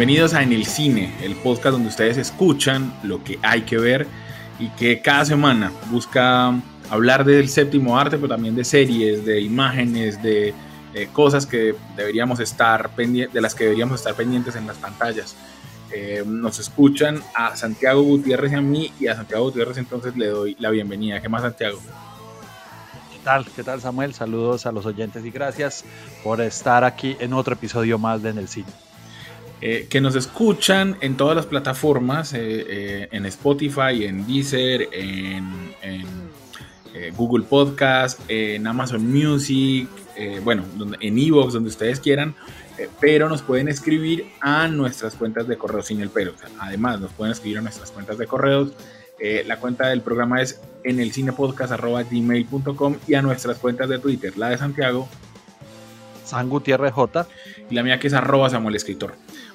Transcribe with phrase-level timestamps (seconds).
[0.00, 4.06] Bienvenidos a En el Cine, el podcast donde ustedes escuchan lo que hay que ver
[4.58, 10.22] y que cada semana busca hablar del séptimo arte, pero también de series, de imágenes,
[10.22, 10.54] de
[10.94, 15.36] eh, cosas que deberíamos estar de las que deberíamos estar pendientes en las pantallas.
[15.92, 20.28] Eh, nos escuchan a Santiago Gutiérrez y a mí, y a Santiago Gutiérrez entonces le
[20.28, 21.20] doy la bienvenida.
[21.20, 21.78] ¿Qué más, Santiago?
[23.12, 23.44] ¿Qué tal?
[23.54, 24.14] ¿Qué tal, Samuel?
[24.14, 25.84] Saludos a los oyentes y gracias
[26.24, 28.89] por estar aquí en otro episodio más de En el Cine.
[29.62, 35.70] Eh, que nos escuchan en todas las plataformas, eh, eh, en Spotify, en Deezer, en,
[37.16, 39.88] Google Podcast, en Amazon Music,
[40.42, 40.64] bueno,
[41.00, 42.34] en Evox, donde ustedes quieran,
[43.00, 46.34] pero nos pueden escribir a nuestras cuentas de correo sin el pero.
[46.58, 48.72] además, nos pueden escribir a nuestras cuentas de correos.
[49.46, 54.50] la cuenta del programa es en el cinepodcast.gmail.com y a nuestras cuentas de Twitter, la
[54.50, 55.08] de Santiago.
[56.24, 57.26] San Gutiérrez J.
[57.70, 59.14] Y la mía que es arroba Samuel Escritor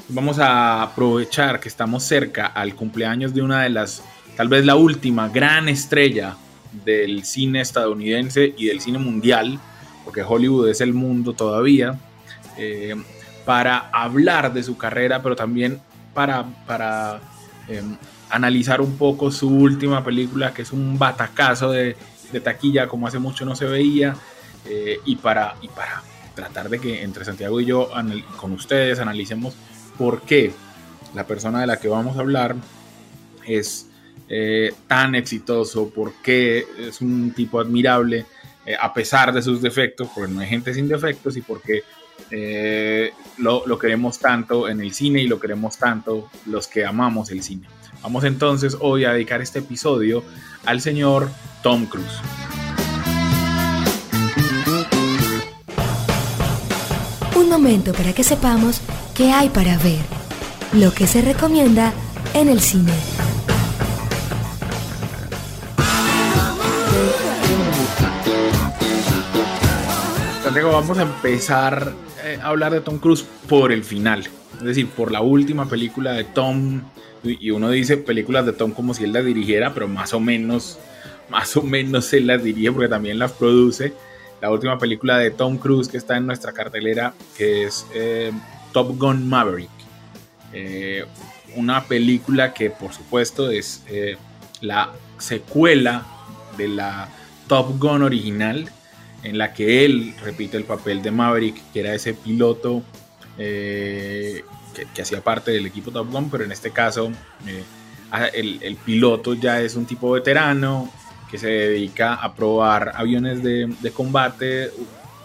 [0.10, 4.04] vamos a aprovechar que estamos cerca al cumpleaños de una de las,
[4.36, 6.36] tal vez la última gran estrella
[6.84, 9.60] del cine estadounidense y del cine mundial,
[10.04, 12.00] porque Hollywood es el mundo todavía,
[12.58, 12.96] eh,
[13.46, 15.80] para hablar de su carrera, pero también
[16.14, 17.22] para, para
[17.68, 17.98] em,
[18.30, 21.96] analizar un poco su última película, que es un batacazo de,
[22.44, 24.16] taquilla como hace mucho no se veía,
[24.66, 26.04] eh, y, para, y para
[26.36, 27.90] tratar de que entre Santiago y yo,
[28.36, 29.56] con ustedes, analicemos
[29.98, 30.52] por qué
[31.14, 32.56] la persona de la que vamos a hablar
[33.48, 33.88] es
[34.28, 38.26] eh, tan exitoso, por qué es un tipo admirable
[38.66, 41.84] eh, a pesar de sus defectos, porque no hay gente sin defectos y porque
[42.32, 47.30] eh, lo, lo, queremos tanto en el cine y lo queremos tanto los que amamos
[47.30, 47.68] el cine.
[48.02, 50.24] Vamos entonces hoy a dedicar este episodio
[50.66, 51.30] al señor
[51.62, 52.20] Tom Cruise.
[57.36, 58.82] Un momento para que sepamos
[59.16, 60.02] qué hay para ver,
[60.74, 61.94] lo que se recomienda
[62.34, 62.92] en el cine.
[70.44, 71.94] Santiago, vamos a empezar
[72.26, 74.28] eh, a hablar de Tom Cruise por el final,
[74.58, 76.82] es decir, por la última película de Tom,
[77.24, 80.78] y uno dice películas de Tom como si él las dirigiera, pero más o menos,
[81.30, 83.94] más o menos él las dirige porque también las produce.
[84.42, 88.32] La última película de Tom Cruise que está en nuestra cartelera, que es eh,
[88.76, 89.70] Top Gun Maverick.
[90.52, 91.06] Eh,
[91.56, 94.18] una película que por supuesto es eh,
[94.60, 96.06] la secuela
[96.58, 97.08] de la
[97.48, 98.70] Top Gun original,
[99.24, 102.84] en la que él repite el papel de Maverick, que era ese piloto
[103.38, 104.44] eh,
[104.94, 107.14] que, hacía parte del equipo Top Gun, pero en este caso
[108.34, 110.92] el, piloto ya es un tipo veterano
[111.32, 114.70] que se dedica a probar aviones de combate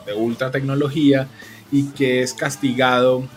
[0.06, 1.27] de ultra tecnología
[1.72, 3.28] y que es castigado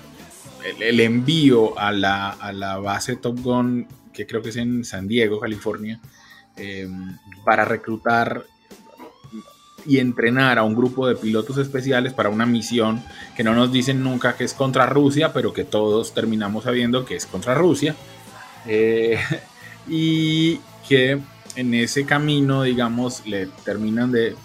[0.79, 5.99] el, envío a la, base Top Gun, que creo que es en San Diego, California,
[6.57, 6.87] eh,
[7.43, 8.45] para reclutar
[9.85, 13.03] y entrenar a un grupo de pilotos especiales para una misión
[13.35, 17.15] que no nos dicen nunca que es contra Rusia, pero que todos terminamos sabiendo que
[17.15, 17.95] es contra Rusia.
[18.65, 19.19] Eh,
[19.87, 21.19] y que
[21.55, 24.35] en ese camino, digamos, le terminan de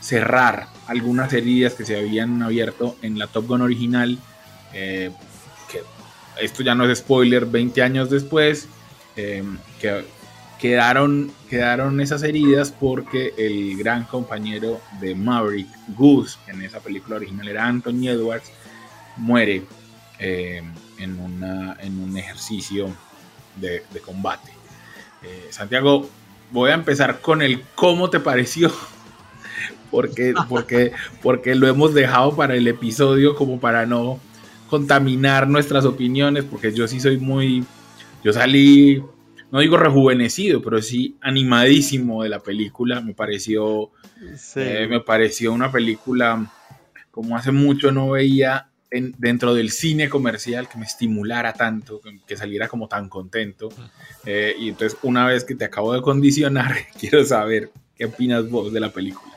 [0.00, 4.18] cerrar algunas heridas que se habían abierto en la Top Gun original
[4.72, 5.10] eh,
[6.40, 8.68] esto ya no es spoiler, 20 años después,
[9.16, 9.42] eh,
[9.80, 10.04] que
[10.60, 17.48] quedaron, quedaron esas heridas porque el gran compañero de Maverick, Goose, en esa película original
[17.48, 18.50] era Anthony Edwards,
[19.16, 19.62] muere
[20.18, 20.62] eh,
[20.98, 21.42] en,
[21.80, 22.94] en un ejercicio
[23.56, 24.52] de, combate.
[25.22, 26.08] Eh, Santiago,
[26.50, 28.72] voy a empezar con el cómo te pareció.
[29.90, 34.20] Porque, porque, porque lo hemos dejado para el episodio como para no
[34.70, 37.64] contaminar nuestras opiniones, porque yo sí soy muy,
[38.24, 39.02] yo salí
[39.50, 43.00] no digo rejuvenecido, pero sí animadísimo de la película.
[43.00, 43.90] Me pareció,
[44.56, 46.50] eh, me pareció una película
[47.10, 52.68] como hace mucho no veía dentro del cine comercial que me estimulara tanto, que saliera
[52.68, 53.68] como tan contento.
[54.24, 58.72] Eh, y entonces, una vez que te acabo de condicionar, quiero saber qué opinas vos
[58.72, 59.29] de la película.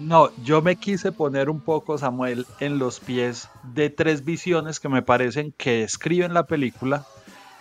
[0.00, 4.88] No, yo me quise poner un poco, Samuel, en los pies de tres visiones que
[4.88, 7.04] me parecen que escriben la película.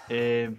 [0.08, 0.56] Eh,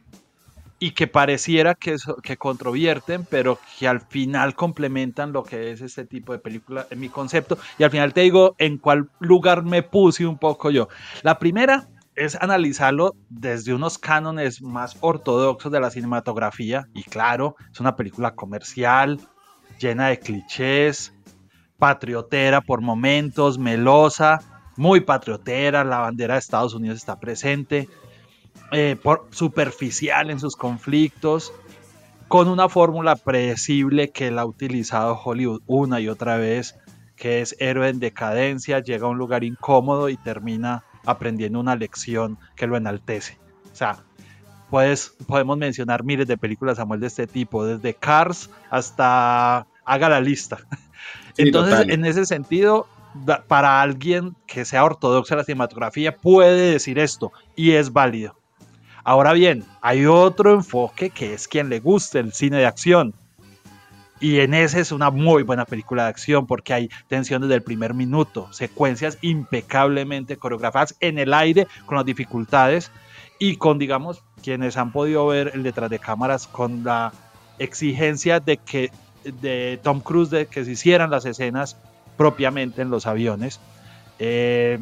[0.83, 6.07] y que pareciera que, que controvierten, pero que al final complementan lo que es este
[6.07, 7.59] tipo de película en mi concepto.
[7.79, 10.89] Y al final te digo en cuál lugar me puse un poco yo.
[11.23, 16.87] La primera es analizarlo desde unos cánones más ortodoxos de la cinematografía.
[16.95, 19.21] Y claro, es una película comercial,
[19.79, 21.13] llena de clichés,
[21.81, 24.41] patriotera por momentos, melosa,
[24.77, 27.89] muy patriotera, la bandera de Estados Unidos está presente
[28.71, 31.53] eh, por, superficial en sus conflictos,
[32.29, 36.77] con una fórmula predecible que la ha utilizado Hollywood una y otra vez,
[37.17, 42.39] que es héroe en decadencia, llega a un lugar incómodo y termina aprendiendo una lección
[42.57, 43.39] que lo enaltece.
[43.73, 44.05] O sea,
[44.69, 50.21] puedes, podemos mencionar miles de películas, Samuel, de este tipo, desde Cars hasta Haga la
[50.21, 50.59] lista.
[51.37, 52.87] Entonces, en ese sentido,
[53.49, 58.37] para alguien que sea ortodoxo en la cinematografía, puede decir esto y es válido.
[59.05, 63.15] Ahora bien, hay otro enfoque que es quien le guste el cine de acción.
[64.21, 67.63] Y en ese es una muy buena película de acción porque hay tensión desde el
[67.63, 72.93] primer minuto, secuencias impecablemente coreografadas en el aire con las dificultades
[73.39, 77.13] y con, digamos, quienes han podido ver el detrás de cámaras con la
[77.59, 78.91] exigencia de que
[79.25, 81.77] de Tom Cruise de que se hicieran las escenas
[82.17, 83.61] propiamente en los aviones.
[84.19, 84.79] Eh,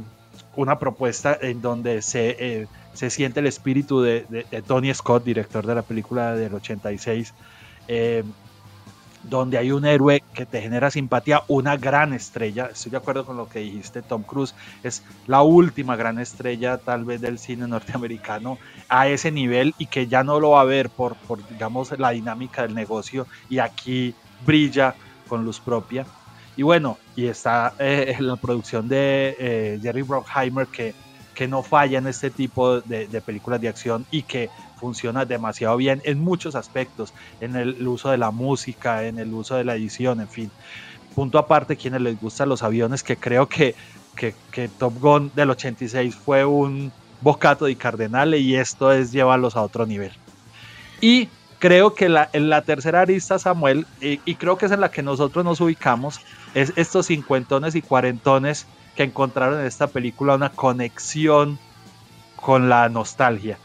[0.56, 2.66] una propuesta en donde se eh,
[2.98, 7.32] se siente el espíritu de, Tony Scott, director de la película del 86,
[7.86, 8.24] eh,
[9.22, 12.70] donde hay un héroe que te genera simpatía, una gran estrella.
[12.72, 14.52] Estoy de acuerdo con lo que dijiste, Tom Cruise
[14.82, 18.58] es la última gran estrella tal vez del cine norteamericano
[18.88, 22.10] a ese nivel y que ya no lo va a ver por, por digamos, la
[22.10, 24.12] dinámica del negocio y aquí
[24.44, 24.94] brilla
[25.28, 26.06] con luz propia.
[26.56, 30.94] Y bueno, y está eh, la producción de eh, Jerry Bruckheimer que
[31.38, 36.02] que no falla en este tipo de, películas de acción y que funciona demasiado bien
[36.04, 40.20] en muchos aspectos, en el uso de la música, en el uso de la edición,
[40.20, 40.50] en fin.
[41.14, 43.76] Punto aparte, quienes les gustan los aviones, que creo que,
[44.16, 46.90] que, Top Gun del 86 fue un
[47.20, 50.10] bocato de cardenale y esto es llevarlos a otro nivel.
[51.00, 54.80] Y creo que la, en la tercera arista, Samuel, y, y, creo que es en
[54.80, 56.20] la que nosotros nos ubicamos,
[56.54, 58.66] es estos cincuentones y cuarentones
[58.96, 61.58] que encontraron en esta película una conexión
[62.36, 63.58] con la nostalgia.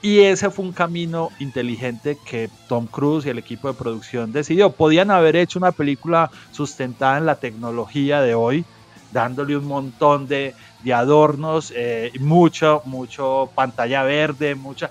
[0.00, 4.70] Y ese fue un camino inteligente que Tom Cruise y el equipo de producción decidió.
[4.70, 8.64] Podían haber hecho una película sustentada en la tecnología de hoy,
[9.10, 10.54] dándole un montón de,
[10.94, 14.88] adornos, eh, mucho, mucho pantalla verde, mucha...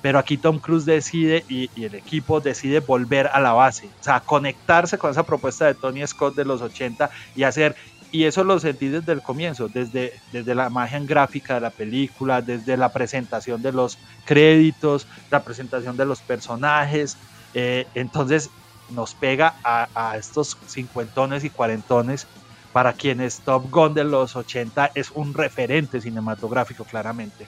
[0.00, 4.20] Pero aquí Tom Cruise decide y, el equipo decide volver a la base, o sea,
[4.20, 7.74] conectarse con esa propuesta de Tony Scott de los 80 y hacer
[8.10, 12.40] y eso lo sentí desde el comienzo, desde, desde la imagen gráfica de la película,
[12.40, 17.18] desde la presentación de los créditos, la presentación de los personajes.
[17.52, 18.48] Eh, entonces
[18.90, 22.26] nos pega a, estos cincuentones y cuarentones
[22.72, 27.46] para quienes Top Gun de los 80 es un referente cinematográfico claramente.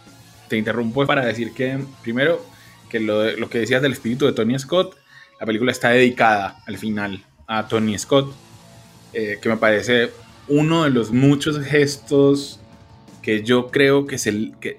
[0.50, 2.44] Te interrumpo para decir que primero
[2.90, 4.96] que lo, lo que decías del espíritu de Tony Scott,
[5.40, 8.34] la película está dedicada al final a Tony Scott,
[9.14, 10.10] eh, que me parece
[10.48, 12.60] uno de los muchos gestos
[13.22, 14.16] que yo creo que,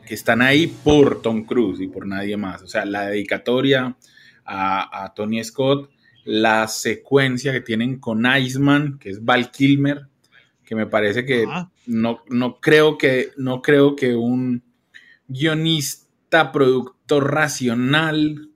[0.08, 2.62] están ahí por Tom Cruise y por nadie más.
[2.62, 3.96] O sea, la dedicatoria
[4.46, 5.90] a, Tony Scott,
[6.25, 10.08] la secuencia que tienen con Iceman, que es Val Kilmer,
[10.63, 11.46] que me parece que
[11.88, 14.63] no, no, creo que no creo que un
[15.31, 18.50] guionista, productor racional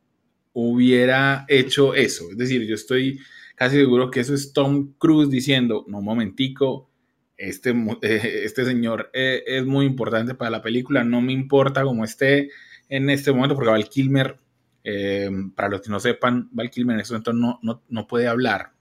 [0.53, 2.32] hubiera hecho eso.
[2.32, 3.20] Es decir, yo estoy
[3.55, 6.89] casi seguro que eso es Tom Cruise diciendo, no, momentico,
[7.38, 12.50] este, este señor eh, es muy importante para la película, no me importa cómo esté
[12.89, 14.38] en este momento, porque Val Kilmer,
[14.84, 18.72] eh, para los que no sepan, Val Kilmer en este momento no, no, puede hablar,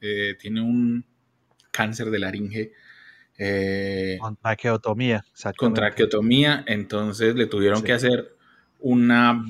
[0.00, 1.04] eh, tiene un
[1.70, 2.72] cáncer de laringe.
[4.20, 5.24] Con traqueotomía.
[5.56, 8.36] Con traqueotomía, entonces le tuvieron que hacer
[8.80, 9.44] una...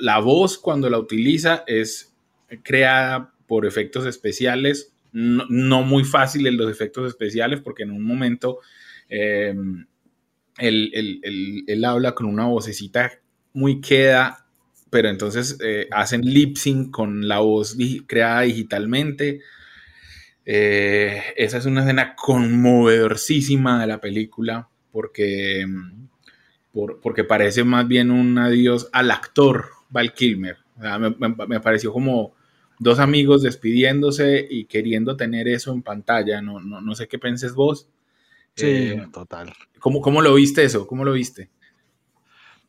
[0.00, 2.14] la voz cuando la utiliza es
[2.62, 8.58] creada por efectos especiales no, muy fácil en los efectos especiales porque en un momento
[9.08, 9.86] em,
[10.58, 13.12] él, habla con una vocecita
[13.54, 14.46] muy queda
[14.90, 17.76] pero entonces eh, hacen lip sync con la voz
[18.06, 19.40] creada digitalmente.
[20.48, 25.66] Eh, esa es una escena conmovedorísima de la película porque,
[27.02, 30.56] porque parece más bien un adiós al actor Val Kilmer.
[31.18, 32.34] me, pareció como
[32.78, 36.40] dos amigos despidiéndose y queriendo tener eso en pantalla.
[36.40, 37.88] No, no, sé qué penses vos.
[38.54, 39.52] Sí, eh, total.
[39.80, 40.86] ¿cómo, ¿Cómo lo viste eso?
[40.86, 41.50] ¿Cómo lo viste?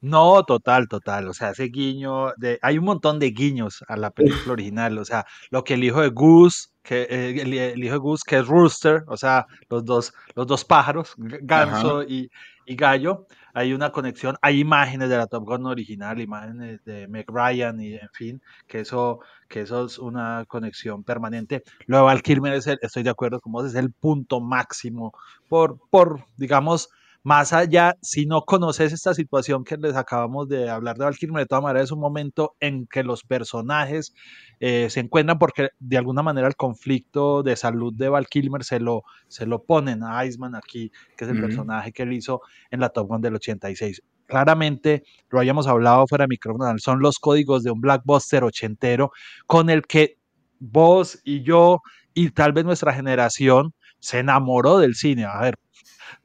[0.02, 1.28] No, total, total.
[1.28, 2.60] O sea, ese guiño de.
[2.62, 4.98] Hay un montón de guiños a la película original.
[4.98, 8.38] O sea, lo que el hijo de Goose, que eh, el, hijo de Goose, que
[8.38, 12.30] es Rooster, o sea, los dos, los dos pájaros, ganso y,
[12.66, 13.26] y, gallo.
[13.54, 17.96] Hay una conexión, hay imágenes de la Top Gun original, imágenes de Meg Ryan y
[17.96, 21.64] en fin, que eso, que eso es una conexión permanente.
[21.88, 25.12] Luego Val Kilmer es el, estoy de acuerdo con vos, es el punto máximo
[25.50, 26.90] por, por digamos,
[27.28, 31.46] más allá, si no conoces esta situación que les acabamos de hablar de Val de
[31.46, 34.14] todas maneras es un momento en que los personajes
[34.62, 38.80] eh, se encuentran porque de alguna manera el conflicto de salud de Val Kilmer se
[38.80, 42.40] lo, se lo ponen a Iceman aquí, que es el personaje que él hizo
[42.72, 44.02] en la Top Gun del 86.
[44.26, 49.12] Claramente, lo habíamos hablado fuera de micrófono, son los códigos de un blockbuster ochentero
[49.48, 50.18] con el que
[50.60, 51.82] vos y yo
[52.14, 53.74] y tal vez nuestra generación
[54.08, 55.26] se enamoró del cine.
[55.26, 55.56] A ver,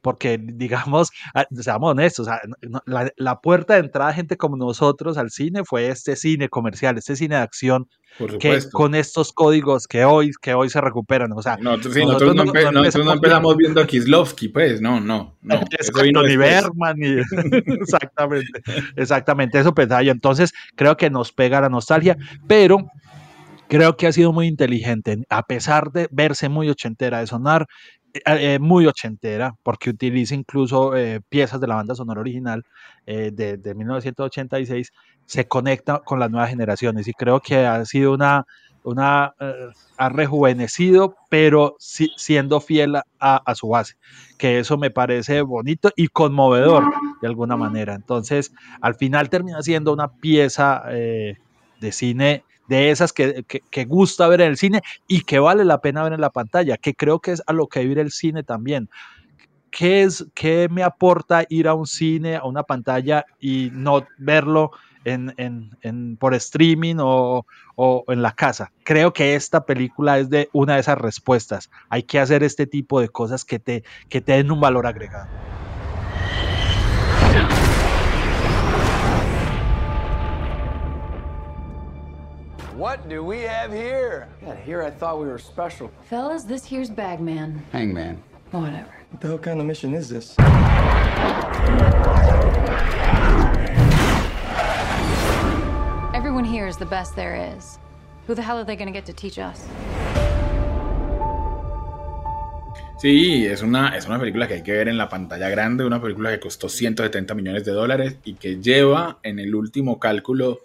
[0.00, 2.28] porque digamos, ah, seamos honestos,
[3.16, 7.16] la, puerta de entrada de gente como nosotros al cine fue este cine comercial, este
[7.16, 7.88] cine de acción,
[8.38, 11.32] que con estos códigos que hoy, que hoy se recuperan.
[11.32, 15.60] O sea, nosotros, no, empezamos viendo a Kislovsky, pues, no, no, no.
[16.14, 16.96] Tony Bergman
[17.80, 18.62] exactamente,
[18.94, 20.12] exactamente, eso pensaba yo.
[20.12, 22.86] Entonces, creo que nos pega la nostalgia, pero
[23.72, 27.66] creo que ha sido muy inteligente, a pesar de verse muy ochentera, de sonar
[28.12, 32.66] eh, eh, muy ochentera, porque utiliza incluso eh, piezas de la banda sonora original
[33.06, 34.92] de, 1986,
[35.24, 38.44] se conecta con las nuevas generaciones y creo que ha sido una,
[38.84, 39.34] una
[39.96, 43.94] ha rejuvenecido, pero siendo fiel a, su base,
[44.36, 46.84] que eso me parece bonito y conmovedor
[47.22, 47.94] de alguna manera.
[47.94, 48.52] Entonces,
[48.82, 53.44] al final termina siendo una pieza de cine de esas que,
[53.86, 56.94] gusta ver en el cine y que vale la pena ver en la pantalla, que
[56.94, 58.88] creo que es a lo que ir el cine también.
[59.70, 64.70] ¿Qué, es, ¿Qué me aporta ir a un cine, a una pantalla y no verlo
[65.04, 68.70] en, por streaming o, o, en la casa?
[68.84, 71.70] Creo que esta película es de una de esas respuestas.
[71.88, 75.28] Hay que hacer este tipo de cosas que te, que te den un valor agregado.
[82.76, 84.28] What do we have here?
[84.42, 85.90] Yeah, here I thought we were special.
[86.08, 87.62] Fellas, this here's Bagman.
[87.70, 88.22] Hangman.
[88.50, 88.88] Whatever.
[89.10, 90.34] What the hell kind of mission is this?
[96.14, 97.78] Everyone here is the best there is.
[98.26, 99.66] Who the hell are they going to get to teach us?
[102.96, 106.00] Sí, es una, es una película que hay que ver en la pantalla grande, una
[106.00, 110.60] película que costó 170 millones de dólares y que lleva en el último cálculo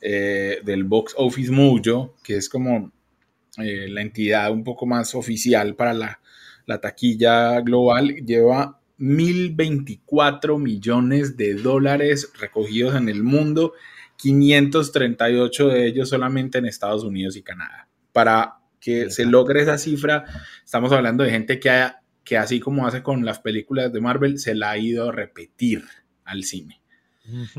[0.00, 2.92] eh, del Box Office Mojo, que es como
[3.58, 6.20] eh, la entidad un poco más oficial para la,
[6.66, 13.72] la taquilla global, lleva 1.024 millones de dólares recogidos en el mundo,
[14.16, 17.88] 538 de ellos solamente en Estados Unidos y Canadá.
[18.12, 20.24] Para que se logre esa cifra,
[20.64, 21.88] estamos hablando de gente que,
[22.24, 25.84] que así como hace con las películas de Marvel, se la ha ido a repetir
[26.24, 26.79] al cine.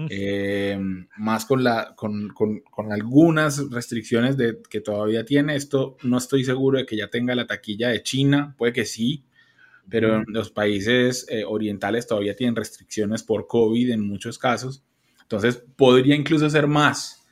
[0.10, 0.80] Eh,
[1.18, 5.56] más con, la, con, con, con, algunas restricciones de, que todavía tiene.
[5.56, 9.26] Esto no estoy seguro de que ya tenga la taquilla de China, puede que sí,
[9.90, 14.84] pero en los países eh, orientales todavía tienen restricciones por COVID en muchos casos.
[15.22, 17.26] Entonces podría incluso ser más,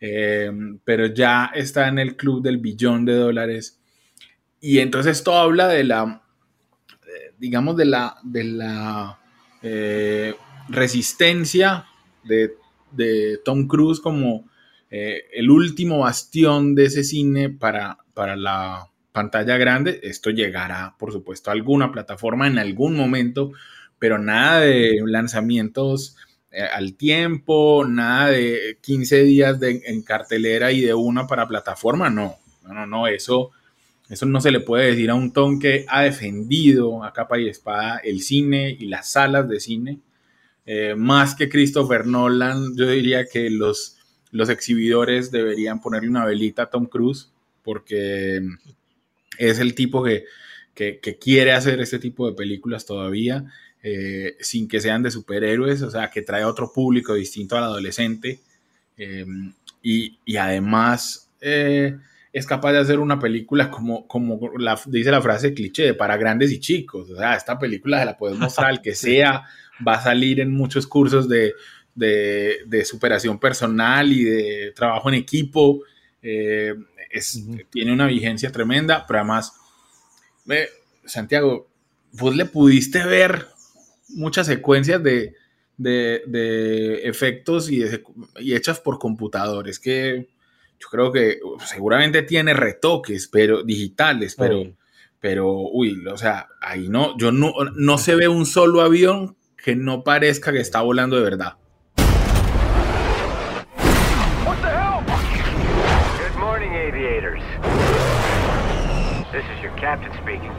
[0.00, 0.50] eh,
[0.84, 3.80] pero ya está en el club del billón de dólares.
[4.60, 6.22] Y entonces esto habla de la,
[7.38, 9.18] digamos, de la, de la
[10.68, 11.86] resistencia
[12.24, 12.56] de,
[13.44, 14.48] Tom Cruise como
[14.88, 20.00] eh, el último bastión de ese cine para, para la pantalla grande.
[20.02, 23.52] Esto llegará, por supuesto, a alguna plataforma en algún momento,
[23.98, 26.16] pero nada de lanzamientos
[26.50, 32.10] eh, al tiempo, nada de 15 días de, en cartelera y de una para plataforma,
[32.10, 33.50] no, no, no, no, eso,
[34.08, 37.48] eso no se le puede decir a un Tom que ha defendido a capa y
[37.48, 39.98] espada el cine y las salas de cine
[40.66, 43.98] eh, más que Christopher Nolan, yo diría que los,
[44.30, 47.30] los exhibidores deberían ponerle una velita a Tom Cruise,
[47.62, 48.42] porque
[49.38, 50.24] es el tipo que,
[51.20, 53.44] quiere hacer este tipo de películas todavía,
[53.82, 58.40] eh, sin que sean de superhéroes, o sea, que trae otro público distinto al adolescente.
[58.96, 59.26] Eh,
[59.82, 61.28] y, y, además
[62.34, 66.50] es capaz de hacer una película como, como la, dice la frase cliché, para grandes
[66.50, 67.08] y chicos.
[67.08, 69.44] O sea, esta película se la puedes mostrar al que sea,
[69.86, 71.54] va a salir en muchos cursos de,
[71.94, 75.82] de, de superación personal y de trabajo en equipo.
[76.22, 76.74] Eh,
[77.10, 79.54] es, Tiene una vigencia tremenda, pero además,
[80.48, 80.68] eh,
[81.04, 81.68] Santiago,
[82.12, 83.46] vos le pudiste ver
[84.08, 85.34] muchas secuencias de,
[85.76, 87.84] de, de efectos y,
[88.36, 90.28] hechas por computadores que
[90.78, 94.74] yo creo que seguramente tiene retoques pero digitales, pero,
[95.20, 99.74] pero uy, o sea, ahí no, yo no, no se ve un solo avión que
[99.74, 101.54] no parezca que está volando de verdad.
[109.80, 110.50] Captain speaking.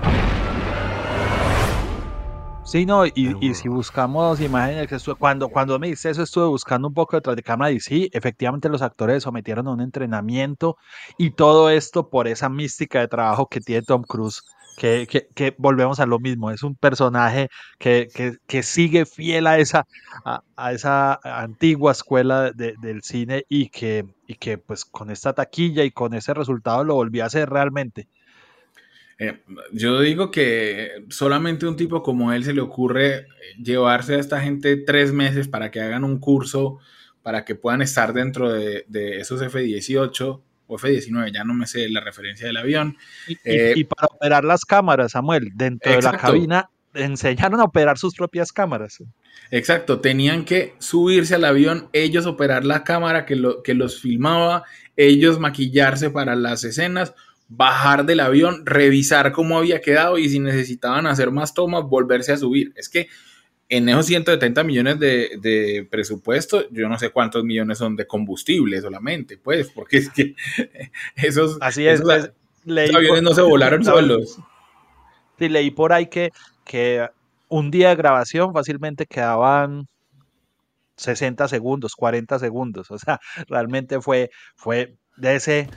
[2.65, 6.93] Sí, no, y, y, si buscamos imágenes, cuando, cuando me dice eso, estuve buscando un
[6.95, 10.75] poco detrás de cámara y sí, efectivamente los actores sometieron a un entrenamiento
[11.17, 14.41] y todo esto por esa mística de trabajo que tiene Tom Cruise,
[14.77, 18.10] que, que, que volvemos a lo mismo, es un personaje que,
[18.46, 19.88] que sigue fiel a esa,
[20.24, 25.34] a, a esa antigua escuela de, del cine y que, y que pues con esta
[25.34, 28.08] taquilla y con ese resultado lo volvió a hacer realmente.
[29.17, 29.41] Eh,
[29.72, 33.27] yo digo que solamente un tipo como él se le ocurre
[33.58, 36.79] llevarse a esta gente tres meses para que hagan un curso,
[37.24, 41.89] para que puedan estar dentro de, de esos F-18 o F-19, ya no me sé
[41.89, 42.98] la referencia del avión.
[43.27, 46.17] Y, eh, y, para operar las cámaras, Samuel, dentro exacto.
[46.17, 49.03] de la cabina enseñaron a operar sus propias cámaras.
[49.51, 54.63] Exacto, tenían que subirse al avión, ellos operar la cámara que, lo, que los filmaba,
[54.95, 57.13] ellos maquillarse para las escenas,
[57.48, 62.38] bajar del avión, revisar cómo había quedado y si necesitaban hacer más tomas, volverse a
[62.38, 62.74] subir.
[62.75, 63.07] Es que
[63.69, 68.79] en esos 170 millones de, de, presupuesto, yo no sé cuántos millones son de combustible
[68.79, 70.36] solamente, pues, porque es que
[71.16, 72.31] esos, Así es, esos, pues,
[72.77, 74.37] esos aviones no se volaron no, solos.
[75.39, 76.31] Sí, leí por ahí que,
[76.63, 77.07] que
[77.50, 79.87] un día de grabación fácilmente quedaban
[80.98, 85.70] 60 segundos, 40 segundos, o sea, realmente fue, fue de ese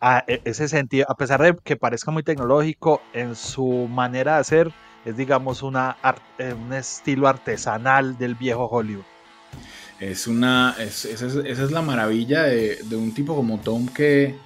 [0.00, 4.72] a ese sentido, a pesar de que parezca muy tecnológico, en su manera de hacer
[5.08, 5.96] es, digamos, una,
[6.38, 9.04] un estilo artesanal del viejo Hollywood.
[10.00, 13.88] Es una, es, esa, es, esa, es, la maravilla de, de, un tipo como Tom
[13.88, 14.36] que,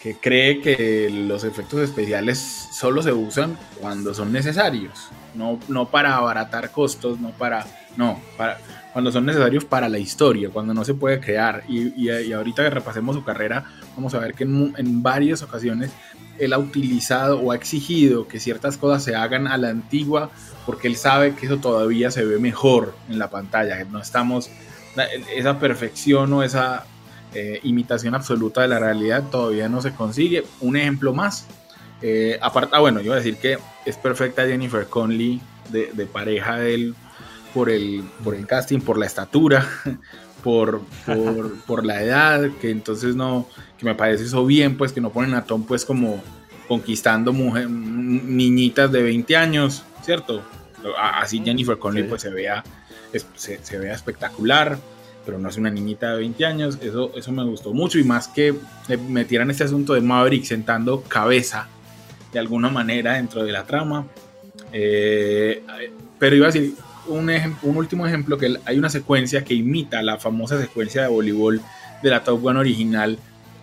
[0.00, 2.38] que cree que los efectos especiales
[2.72, 7.64] solo se usan cuando son necesarios, no, no para abaratar costos, no para,
[7.96, 8.58] no, para,
[8.92, 11.62] cuando son necesarios para la historia, cuando no se puede crear.
[11.68, 15.42] Y, y, y ahorita que repasemos su carrera, vamos a ver que en, en, varias
[15.42, 15.92] ocasiones
[16.38, 20.30] él ha utilizado o ha exigido que ciertas cosas se hagan a la antigua
[20.66, 24.50] porque él sabe que eso todavía se ve mejor en la pantalla, no estamos,
[25.34, 26.84] esa perfección o esa
[27.34, 30.44] eh, imitación absoluta de la realidad todavía no se consigue.
[30.60, 31.46] Un ejemplo más,
[32.02, 36.06] eh, aparte, ah, bueno, yo voy a decir que es perfecta Jennifer Conley de, de
[36.06, 36.94] pareja de él
[37.54, 39.66] por el, por el casting, por la estatura,
[40.48, 45.00] por, por, por, la edad, que entonces no, que me parece eso bien, pues que
[45.02, 46.22] no ponen a Tom pues como
[46.66, 50.40] conquistando mujer, niñitas de 20 años, ¿cierto?
[50.98, 52.08] Así Jennifer Connelly sí.
[52.08, 52.64] pues se vea,
[53.34, 54.78] se, se, vea espectacular,
[55.26, 58.26] pero no es una niñita de 20 años, eso, eso me gustó mucho y más
[58.26, 58.54] que
[59.06, 61.68] metieran este asunto de Maverick sentando cabeza
[62.32, 64.06] de alguna manera dentro de la trama.
[64.72, 65.62] Eh,
[66.18, 66.72] pero iba a decir,
[67.08, 67.30] un,
[67.62, 71.60] un, último ejemplo, que hay una secuencia que imita la famosa secuencia de voleibol
[72.02, 73.18] de la Top Gun original,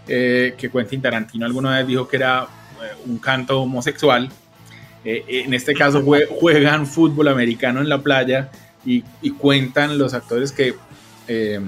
[0.07, 4.29] eh, que Quentin Tarantino alguna vez dijo que era eh, un canto homosexual.
[5.03, 6.03] Eh, en este caso
[6.39, 8.49] juegan fútbol americano en la playa
[8.85, 10.75] y, y cuentan los actores que
[11.27, 11.61] eh,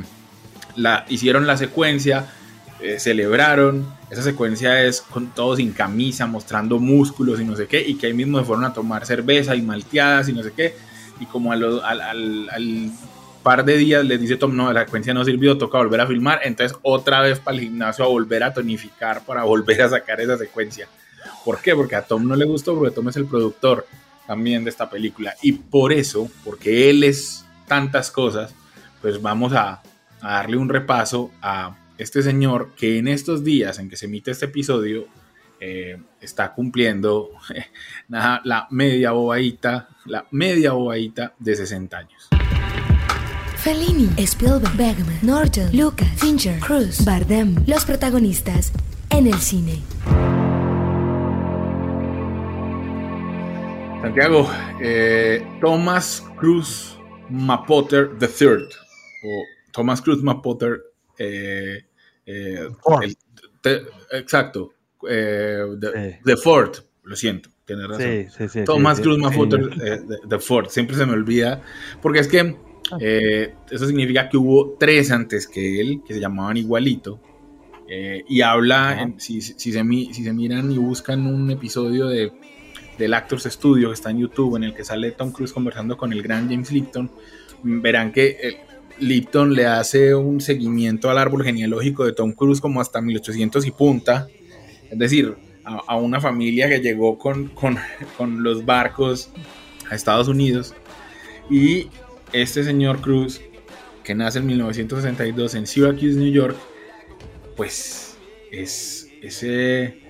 [0.76, 2.28] la, hicieron la secuencia,
[3.00, 3.88] celebraron.
[4.12, 8.06] Esa secuencia es con todos sin camisa, mostrando músculos y no sé qué, y que
[8.06, 10.76] ahí mismo se fueron a tomar cerveza y malteadas y no sé qué
[11.20, 12.92] y como al, al, al, al,
[13.44, 16.42] par de días les dice Tom, no, la secuencia no sirvió, toca volver a filmar,
[16.44, 20.38] entonces otra vez para el gimnasio a volver a tonificar para volver a sacar esa
[20.38, 20.88] secuencia.
[21.46, 21.74] ¿Por qué?
[21.74, 23.88] Porque a Tom no le gustó, porque Tom es el productor
[24.26, 25.34] también de esta película.
[25.42, 28.54] Y por eso, porque él es tantas cosas,
[29.02, 29.82] pues vamos a,
[30.22, 34.32] a darle un repaso a este señor que en estos días en que se emite
[34.32, 35.08] este episodio
[35.60, 37.32] eh, está cumpliendo
[38.10, 42.28] la, media bobadita, la media bobadita de 60 años.
[43.58, 48.72] Fellini, Spielberg, Bergman, Norton, Lucas, Fincher, Cruz, Bardem, los protagonistas
[49.10, 49.82] en el cine.
[54.02, 54.50] Santiago,
[54.82, 56.98] eh, Thomas Cruz
[57.30, 58.48] Mapotter III,
[59.24, 59.44] o
[59.74, 60.82] Thomas Cruz Mapotter
[61.18, 61.84] eh,
[62.26, 63.04] eh, Ford.
[63.04, 63.18] el-
[63.62, 64.74] te- exacto,
[65.10, 66.20] eh, de, Sí.
[66.24, 68.02] de Ford, lo siento, tienes razón.
[68.06, 68.64] Sí, sí, sí.
[68.66, 69.40] Thomas sí, Cruz sí.
[69.84, 71.62] eh, de, de Ford, siempre se me olvida,
[72.02, 72.56] porque es que
[73.00, 77.20] eh, eso significa que hubo tres antes que él, que se llamaban igualito,
[77.90, 82.08] eh, y habla, en- si, si se, mi- si se miran y buscan un episodio
[82.08, 82.32] de,
[82.98, 86.12] del Actors Studio que está en YouTube, en el que sale Tom Cruise conversando con
[86.14, 87.12] el gran James Lipton,
[87.64, 88.58] verán que eh,
[89.00, 93.72] Lipton le hace un seguimiento al árbol genealógico de Tom Cruise como hasta 1800 y
[93.72, 94.28] punta,
[94.90, 95.36] es decir,
[95.68, 97.78] a, a una familia que llegó con, con,
[98.18, 99.30] con los barcos
[99.90, 100.74] a Estados Unidos
[101.50, 101.90] y
[102.34, 103.42] este señor Cruz,
[104.04, 106.58] que nace en 1962 en Syracuse, New York,
[107.56, 108.18] pues
[108.52, 110.02] es, es, eh,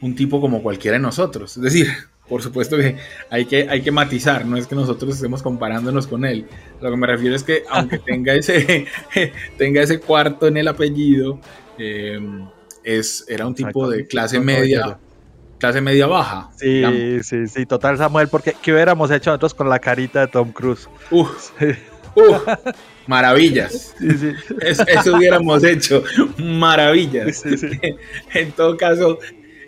[0.00, 1.56] un tipo como cualquiera de nosotros.
[1.56, 1.88] Es decir,
[2.28, 2.96] por supuesto que
[3.30, 6.46] hay, que hay que matizar, no es que nosotros estemos comparándonos con él.
[6.80, 8.86] Lo que me refiero es que aunque tenga ese,
[9.58, 11.40] tenga ese cuarto en el apellido,
[11.78, 12.18] eh,
[12.96, 14.98] es, era un tipo de clase media,
[15.58, 16.48] clase media baja.
[16.60, 16.98] digamos.
[16.98, 20.52] Sí, sí, sí, total, Samuel, porque ¿qué hubiéramos hecho nosotros con la carita de Tom
[20.52, 20.88] Cruise?
[21.10, 21.66] Uf, Sí,
[22.14, 22.42] uf,
[23.06, 23.94] maravillas.
[23.98, 24.32] sí, sí.
[24.60, 26.02] Es- eso hubiéramos hecho.
[26.38, 27.42] Maravillas.
[28.34, 29.18] En todo caso,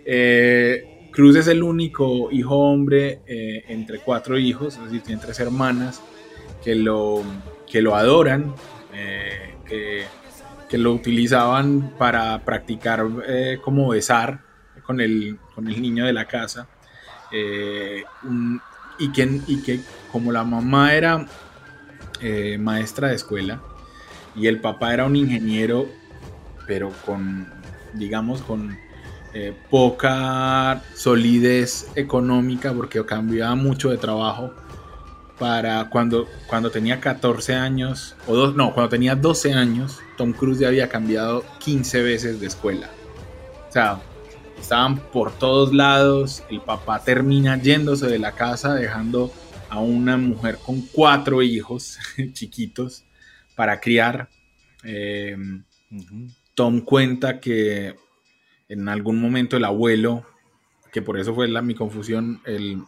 [0.05, 5.41] eh, Cruz es el único hijo hombre eh, entre cuatro hijos, es decir, tiene tres
[5.41, 6.01] hermanas
[6.65, 7.23] que lo,
[7.67, 8.55] que lo adoran,
[8.95, 10.05] eh, que,
[10.71, 14.41] que lo utilizaban para practicar eh, como besar
[14.85, 16.69] con el, con el niño de la casa.
[17.33, 18.05] eh,
[18.99, 19.81] y, que, y que
[20.13, 21.27] como la mamá era
[22.21, 23.61] eh, maestra de escuela
[24.37, 25.89] y el papá era un ingeniero,
[26.67, 27.49] pero con,
[27.95, 28.79] digamos, con
[29.71, 34.53] poca solidez económica porque cambiaba mucho de trabajo
[35.41, 40.59] para cuando, cuando tenía 14 años, o dos, no, cuando tenía 12 años, Tom Cruise
[40.59, 42.91] ya había cambiado 15 veces de escuela.
[43.71, 44.03] O sea,
[44.59, 49.33] estaban por todos lados, el papá termina yéndose de la casa dejando
[49.71, 51.99] a una mujer con cuatro hijos
[52.35, 53.05] chiquitos
[53.57, 54.29] para criar.
[54.85, 55.39] Eh,
[56.55, 57.97] Tom cuenta que
[58.69, 60.27] en algún momento el abuelo,
[60.93, 62.83] que por eso fue la, mi confusión, el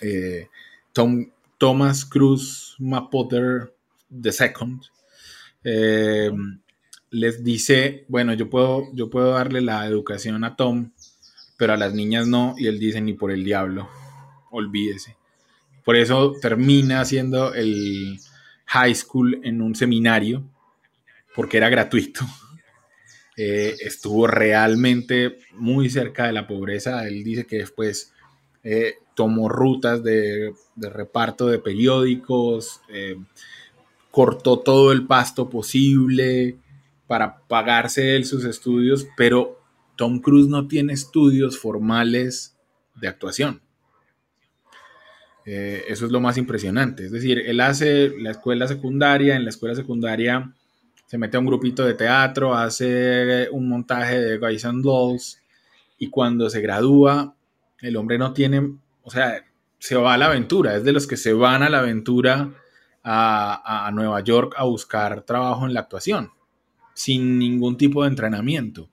[0.00, 0.48] eh,
[0.92, 1.26] Tom,
[1.62, 3.72] Thomas Cruz Mapotter
[4.10, 4.80] II,
[5.62, 6.32] eh,
[7.10, 10.90] les dice, bueno, yo puedo, yo puedo darle la educación a Tom,
[11.56, 13.88] pero a las niñas no, y él dice, ni por el diablo,
[14.50, 15.16] olvídese.
[15.84, 18.18] Por eso termina haciendo el
[18.66, 20.42] high school en un seminario,
[21.32, 22.26] porque era gratuito.
[23.34, 27.08] Eh, estuvo realmente muy cerca de la pobreza.
[27.08, 28.12] Él dice que después
[28.62, 33.16] eh, tomó rutas de, reparto de periódicos, eh,
[34.10, 36.56] cortó todo el pasto posible
[37.06, 39.60] para pagarse él sus estudios, pero
[39.96, 42.56] Tom Cruise no tiene estudios formales
[42.94, 43.60] de actuación.
[45.44, 47.06] Eh, eso es lo más impresionante.
[47.06, 50.52] Es decir, él hace la escuela secundaria, en la escuela secundaria
[51.06, 55.42] se mete a un grupito de teatro, hace un montaje de Guys and Dolls
[55.98, 57.34] y cuando se gradúa,
[57.80, 59.44] el hombre no tiene, o sea,
[59.78, 62.50] se va a la aventura, es de los que se van a la aventura
[63.02, 66.32] a, a Nueva York a buscar trabajo en la actuación,
[66.94, 68.90] sin ningún tipo de entrenamiento.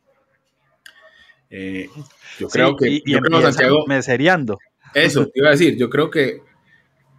[1.49, 1.89] Eh,
[2.37, 4.63] yo creo Sí, que, y, y yo creo, Santiago, mesereando.
[4.93, 6.41] eso, te iba a decir, yo creo que,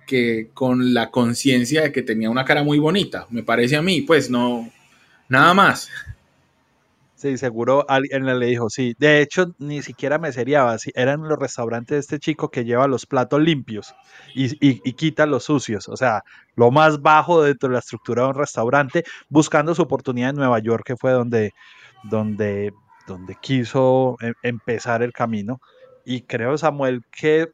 [0.07, 4.03] que con la conciencia de que tenía una cara muy bonita, me parece a mí,
[4.03, 4.71] pues no,
[5.29, 5.91] nada más.
[7.21, 8.95] Sí, seguro alguien le dijo, sí.
[8.99, 13.05] De hecho, ni siquiera meseriaba, sí, eran los restaurantes de este chico que lleva los
[13.05, 13.95] platos limpios
[14.33, 15.87] y, y, y quita los sucios.
[15.89, 16.23] O sea,
[16.55, 20.61] lo más bajo dentro de la estructura de un restaurante, buscando su oportunidad en Nueva
[20.61, 21.53] York, que fue donde,
[22.01, 22.73] donde,
[23.07, 25.59] donde quiso em- empezar el camino.
[26.03, 27.49] Y creo, Samuel, que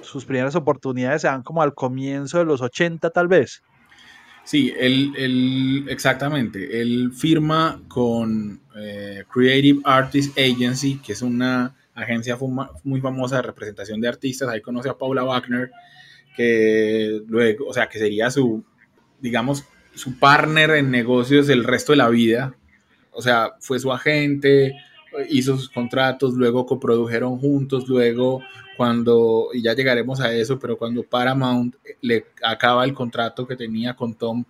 [0.00, 3.62] sus primeras oportunidades se dan como al comienzo de los 80, tal vez.
[4.50, 6.80] Sí, él, él exactamente.
[6.82, 12.36] Él firma con eh, Creative Artist Agency, que es una agencia
[12.82, 14.48] muy famosa de representación de artistas.
[14.48, 15.70] Ahí conoce a Paula Wagner,
[16.36, 18.64] que luego, o sea, que sería su,
[19.20, 19.62] digamos,
[19.94, 22.56] su partner en negocios el resto de la vida.
[23.12, 24.74] O sea, fue su agente,
[25.28, 28.42] hizo sus contratos, luego coprodujeron juntos, luego
[28.76, 33.94] cuando, y ya llegaremos a eso, pero cuando Paramount le acaba el contrato que tenía
[33.94, 34.44] con Tom,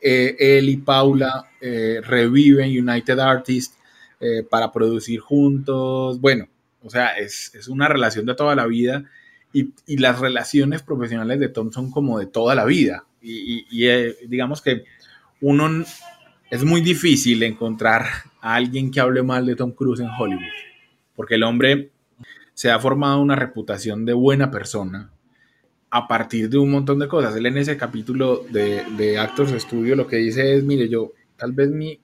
[0.00, 3.78] eh, él y Paula eh, reviven United Artists
[4.20, 6.20] eh, para producir juntos.
[6.20, 6.48] Bueno,
[6.82, 9.04] o sea, es, es una relación de toda la vida
[9.52, 13.04] y, y, las relaciones profesionales de Tom son como de toda la vida.
[13.20, 13.64] Y
[14.26, 14.84] digamos que
[15.40, 15.84] uno
[16.52, 18.04] es muy difícil encontrar
[18.42, 20.52] a alguien que hable mal de Tom Cruise en Hollywood,
[21.16, 21.92] porque el hombre
[22.52, 25.10] se ha formado una reputación de buena persona
[25.88, 27.34] a partir de un montón de cosas.
[27.36, 31.52] Él en ese capítulo de, de Actors Studio lo que dice es, mire, yo tal
[31.52, 31.98] vez mi,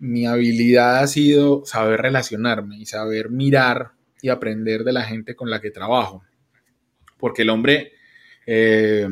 [0.00, 5.48] mi habilidad ha sido saber relacionarme y saber mirar y aprender de la gente con
[5.48, 6.22] la que trabajo.
[7.16, 7.92] Porque el hombre
[8.44, 9.08] eh,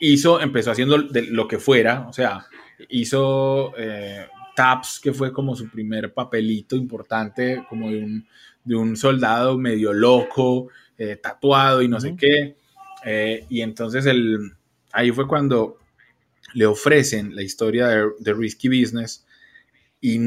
[0.00, 2.46] hizo, empezó haciendo lo que fuera, o sea,
[2.88, 8.26] hizo eh, Taps, que fue como su primer papelito importante, como de un,
[8.64, 12.56] de un soldado medio loco, eh, tatuado y no sé qué.
[13.48, 14.52] y entonces el,
[14.92, 15.78] ahí fue cuando
[16.54, 19.26] le ofrecen la historia de, Risky Business
[20.00, 20.18] y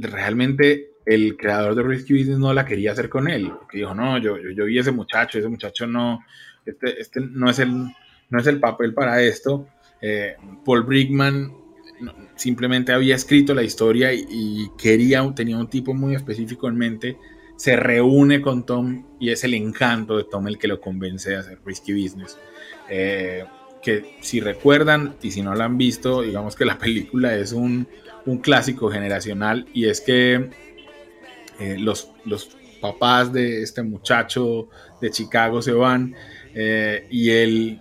[0.00, 4.18] realmente el creador de Risky Business no la quería hacer con él, porque dijo, no,
[4.18, 6.24] yo, yo, yo vi ese muchacho, ese muchacho no,
[6.64, 7.70] este, este no, es el,
[8.30, 9.68] no es el papel para esto.
[10.00, 11.52] Eh, Paul Brickman
[12.38, 17.18] simplemente había escrito la historia y, quería, tenía un tipo muy específico en mente,
[17.56, 21.40] se reúne con Tom y es el encanto de Tom el que lo convence a
[21.40, 22.38] hacer Risky Business.
[22.88, 23.44] Eh,
[23.82, 27.86] que si recuerdan y si no la han visto, digamos que la película es un,
[28.26, 30.50] un clásico generacional y es que
[31.60, 34.68] eh, los, los papás de este muchacho
[35.00, 36.14] de Chicago se van
[36.54, 37.80] eh, y él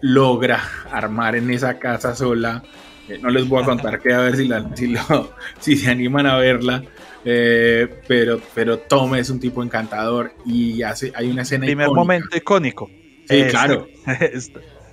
[0.00, 2.62] logra armar en esa casa sola.
[3.08, 5.90] Eh, no les voy a contar qué, a ver si, la, si, lo, si se
[5.90, 6.82] animan a verla.
[7.24, 11.66] pero, pero Tom es un tipo encantador y hace, hay una escena.
[11.66, 12.90] Primer momento icónico.
[13.28, 13.86] Sí, claro.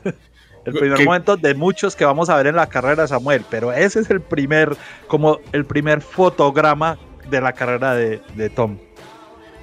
[0.65, 3.73] El primer momento de muchos que vamos a ver en la carrera de Samuel, pero
[3.73, 6.97] ese es el primer, como el primer fotograma
[7.29, 8.77] de la carrera de, Tom.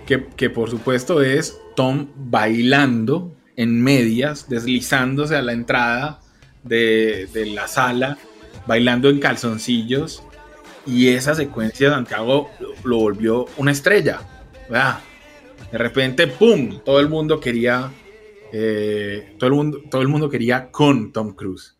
[0.06, 6.20] Que, que, por supuesto es Tom bailando en medias, deslizándose a la entrada
[6.64, 8.18] de, la sala,
[8.70, 10.22] bailando en calzoncillos.
[10.86, 12.50] Y esa secuencia Santiago
[12.84, 14.20] lo, volvió una estrella.
[15.72, 16.78] De repente, ¡pum!
[16.84, 17.90] Todo el mundo quería
[18.52, 21.76] eh, todo, el mundo, todo el mundo quería con Tom Cruise.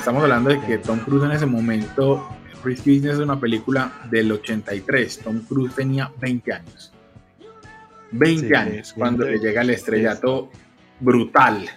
[0.00, 2.26] Estamos hablando de que Tom Cruise en ese momento
[2.64, 5.18] Risky Business es una película del 83.
[5.18, 6.90] Tom Cruise tenía 20 años.
[8.12, 10.50] 20 años cuando le llega el estrellato
[11.00, 11.68] brutal.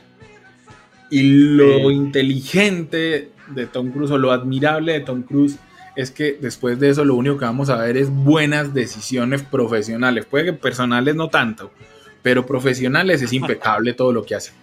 [1.10, 5.58] Y lo inteligente de Tom Cruise o lo admirable de Tom Cruise
[5.98, 10.26] es que después de eso lo único que vamos a ver es buenas decisiones profesionales.
[10.26, 11.74] Puede que personales no tanto,
[12.22, 14.54] pero profesionales es impecable todo lo que hace.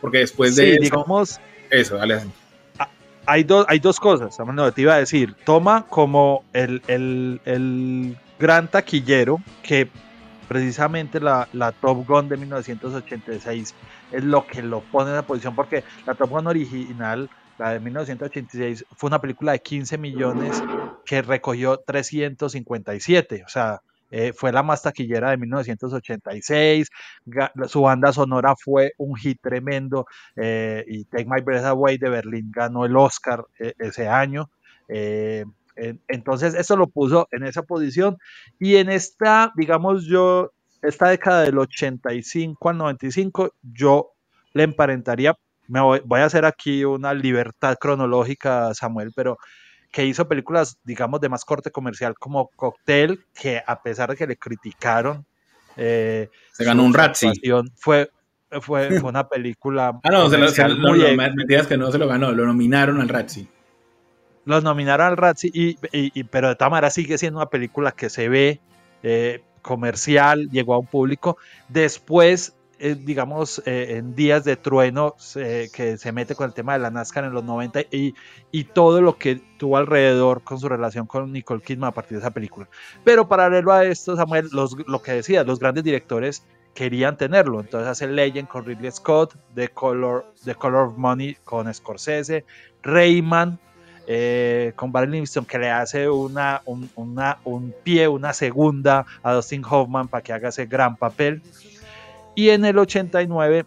[0.00, 2.28] Porque después de eso, digamos, eso, dale así
[3.26, 9.88] hay, hay dos cosas, no, te iba a decir, toma como el, gran taquillero que
[10.48, 11.46] precisamente la,
[11.80, 13.74] Top Gun de 1986
[14.12, 17.80] es lo que lo pone en la posición, porque la Top Gun original, la de
[17.80, 20.62] 1986, fue una película de 15 millones
[21.04, 26.88] que recogió 357, o sea, eh, fue la más taquillera de 1986,
[27.68, 32.50] su banda sonora fue un hit tremendo eh, y Take My Breath Away de Berlín
[32.50, 34.50] ganó el Oscar eh, ese año.
[36.08, 38.18] entonces eso lo puso en esa posición
[38.58, 40.50] y en esta, digamos yo,
[40.82, 44.12] esta década del 85 al 95, yo
[44.52, 45.36] le emparentaría,
[45.68, 49.38] me voy a hacer aquí una libertad cronológica, Samuel, pero
[49.90, 54.26] que hizo películas, digamos, de más corte comercial como Cocktail, que a pesar de que
[54.26, 55.24] le criticaron,
[55.76, 57.32] eh, se ganó un Razzie.
[57.74, 58.10] Fue,
[58.60, 59.98] fue, una película.
[60.02, 60.64] ah, no, se lo, se,
[61.16, 63.48] mentiras que no se lo ganó, lo nominaron al Razzie.
[64.44, 68.08] Los nominaron al Razzie, y, y, pero de todas maneras sigue siendo una película que
[68.08, 68.60] se ve
[69.02, 71.36] eh, comercial, llegó a un público.
[71.68, 76.80] Después eh, digamos, eh, en días de trueno que se mete con el tema de
[76.80, 78.14] la NASCAR en los 90 y,
[78.50, 82.22] y, todo lo que tuvo alrededor con su relación con Nicole Kidman a partir de
[82.22, 82.68] esa película.
[83.04, 86.42] Pero paralelo a esto, Samuel, los, lo que decía, los grandes directores
[86.74, 87.60] querían tenerlo.
[87.60, 92.44] Entonces hace Legend con Ridley Scott, The Color, The Color of Money con Scorsese,
[92.82, 93.58] Rayman
[94.12, 99.34] eh, con Barry Livingston que le hace una, un, una, un pie, una segunda a
[99.34, 101.42] Dustin Hoffman para que haga ese gran papel.
[102.40, 103.66] Y en el 89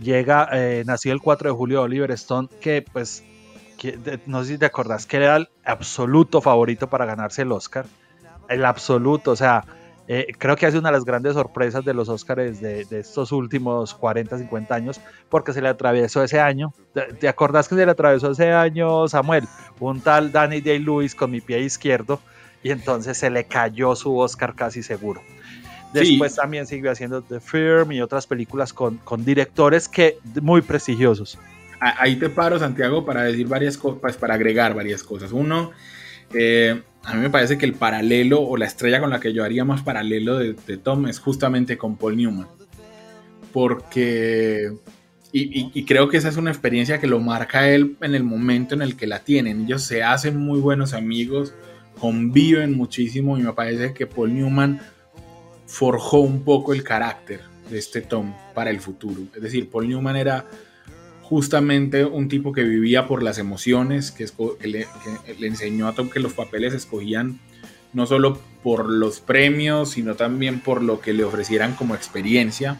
[0.00, 3.22] llega, eh, nació el 4 de julio Oliver Stone, que pues,
[4.24, 7.84] no sé si te acordás, que era el absoluto favorito para ganarse el Oscar.
[8.48, 9.64] El absoluto, o sea,
[10.08, 13.32] Eh, creo que ha sido una de las grandes sorpresas de los Oscars de, estos
[13.32, 16.72] últimos 40, 50 años, porque se le atravesó ese año.
[17.20, 19.48] ¿Te, acordás que se le atravesó ese año, Samuel?
[19.80, 22.20] Un tal Danny Day-Lewis con mi pie izquierdo,
[22.62, 25.20] y entonces se le cayó su Oscar casi seguro.
[25.92, 31.38] Después también siguió haciendo The Firm y otras películas con, con directores que muy prestigiosos.
[31.80, 35.32] Ahí te paro, Santiago, para decir varias cosas, pues, para agregar varias cosas.
[35.32, 35.72] Uno,
[36.32, 39.44] eh, a mí me parece que el paralelo o la estrella con la que yo
[39.44, 42.48] haría más paralelo de, Tom es justamente con Paul Newman.
[43.52, 44.72] Porque,
[45.32, 48.82] y, creo que esa es una experiencia que lo marca él en el momento en
[48.82, 49.64] el que la tienen.
[49.64, 51.54] Ellos se hacen muy buenos amigos,
[51.98, 54.80] conviven muchísimo y me parece que Paul Newman
[55.66, 59.22] forjó un poco el carácter de este Tom para el futuro.
[59.34, 60.46] Es decir, Paul Newman era
[61.22, 64.26] justamente un tipo que vivía por las emociones, que,
[64.68, 64.86] le,
[65.40, 67.40] enseñó a Tom que los papeles escogían
[67.92, 72.78] no solo por los premios, sino también por lo que le ofrecieran como experiencia.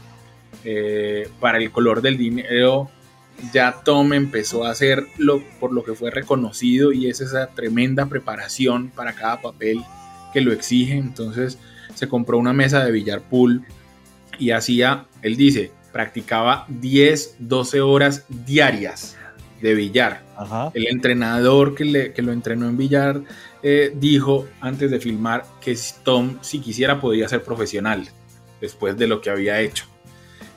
[0.64, 2.90] Eh, para el color del dinero,
[3.53, 8.90] ya Tom empezó a hacerlo por lo que fue reconocido y es esa tremenda preparación
[8.90, 9.83] para cada papel
[10.33, 10.94] que lo exige.
[10.94, 11.59] Entonces
[11.97, 13.65] se compró una mesa de billar pool
[14.39, 19.17] y hacía, él dice, practicaba 10, 12 horas diarias
[19.63, 20.23] de billar.
[20.75, 23.23] El entrenador que, le, lo entrenó en billar
[23.63, 28.07] eh, dijo antes de filmar que Tom, si quisiera, podía ser profesional
[28.61, 29.87] después de lo que había hecho.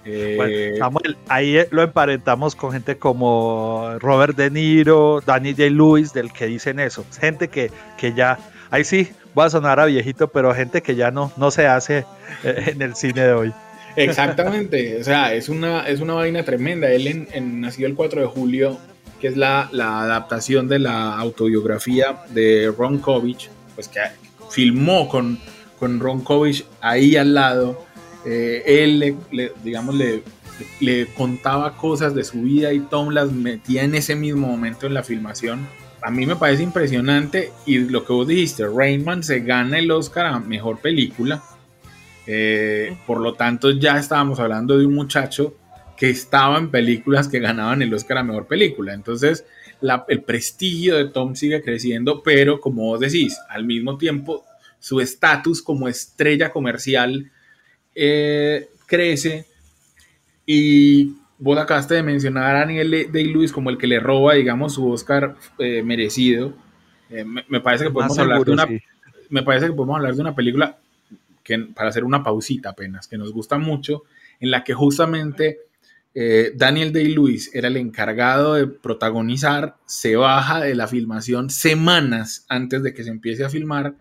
[0.03, 5.69] Eh, Samuel, ahí lo emparentamos con gente como Robert De Niro, Danny J.
[5.69, 7.05] Lewis, del que dicen eso.
[7.19, 8.37] Gente que, que ya,
[8.71, 12.05] ahí sí, va a sonar a viejito, pero gente que ya no, no se hace
[12.43, 13.53] eh, en el cine de hoy.
[13.95, 16.89] Exactamente, o sea, es una, es una vaina tremenda.
[16.91, 18.77] Él nació el 4 de julio,
[19.19, 23.99] que es la, adaptación de la autobiografía de Ron Kovic, pues que
[24.49, 25.39] filmó con,
[25.79, 27.85] con Ron Kovic ahí al lado.
[28.25, 28.99] Eh, él,
[29.31, 30.23] le, digamos, le,
[30.79, 34.93] le contaba cosas de su vida y Tom las metía en ese mismo momento en
[34.93, 35.67] la filmación.
[36.01, 40.27] A mí me parece impresionante y lo que vos dijiste, Rainman se gana el Oscar
[40.27, 41.43] a Mejor Película
[42.31, 45.55] eh, por lo tanto, ya estábamos hablando de un muchacho
[45.97, 48.93] que estaba en películas que ganaban el Oscar a Mejor Película.
[48.93, 49.45] Entonces,
[50.07, 54.45] el prestigio de Tom sigue creciendo, pero como vos decís, al mismo tiempo,
[54.77, 57.31] su estatus como estrella comercial
[57.95, 59.47] eh, crece.
[60.45, 64.89] Y vos acabaste de mencionar a Daniel Day-Lewis como el que le roba, digamos, su
[64.89, 66.53] Oscar eh, merecido.
[67.49, 68.67] me, parece que podemos hablar de una...
[69.29, 70.77] Me parece que podemos hablar de una película
[71.73, 74.03] para hacer una pausita apenas, que nos gusta mucho,
[74.39, 75.59] en la que justamente
[76.13, 82.83] eh, Daniel Day-Lewis era el encargado de protagonizar, se baja de la filmación semanas antes
[82.83, 83.95] de que se empiece a filmar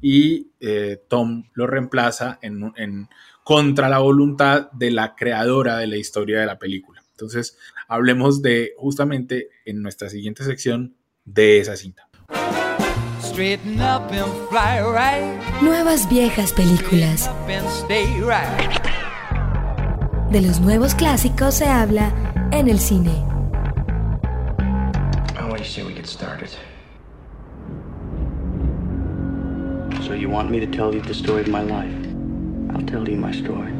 [0.00, 3.08] y eh, Tom lo reemplaza en, en,
[3.50, 7.02] contra la voluntad de la creadora de la historia de la película.
[7.10, 7.58] Entonces,
[7.88, 12.08] hablemos de justamente en nuestra siguiente sección de esa cinta.
[15.60, 17.28] Nuevas viejas películas.
[20.30, 22.14] De los nuevos clásicos se habla
[22.52, 23.10] en el cine.
[30.06, 32.09] So you want me to tell you the story of my life?
[32.80, 33.72] I'll tell you my story.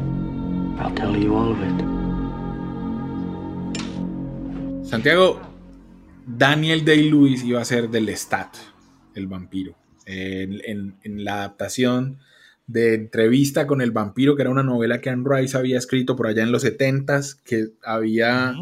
[0.79, 1.73] I'll tell you all of it.
[4.87, 5.41] Santiago,
[6.27, 8.57] Daniel Day-Lewis iba a ser del Lestat
[9.15, 9.75] el vampiro.
[10.05, 12.19] En, la adaptación
[12.67, 16.27] de Entrevista con el vampiro, que era una novela que Anne Rice había escrito por
[16.27, 18.53] allá en los 70s, que había,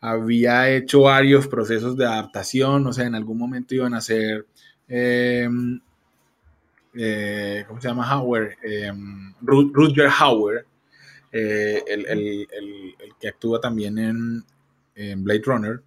[0.00, 4.46] había hecho varios procesos de adaptación, o sea, en algún momento iban a ser...
[4.88, 5.80] Em,
[6.98, 8.16] eh, ¿cómo se llama?
[8.16, 8.92] Howard, eh,
[9.42, 10.64] Rutger Hauer,
[11.32, 12.46] eh, el,
[13.20, 14.44] que actúa también en,
[14.94, 15.80] en, Blade Runner,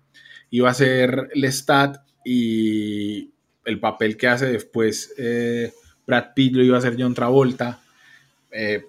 [0.52, 3.32] iba a ser Lestat y
[3.66, 5.14] el papel que hace después
[6.06, 7.82] Brad Pitt lo iba a hacer John Travolta,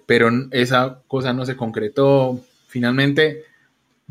[0.05, 2.43] pero esa cosa no se concretó.
[2.67, 3.43] Finalmente,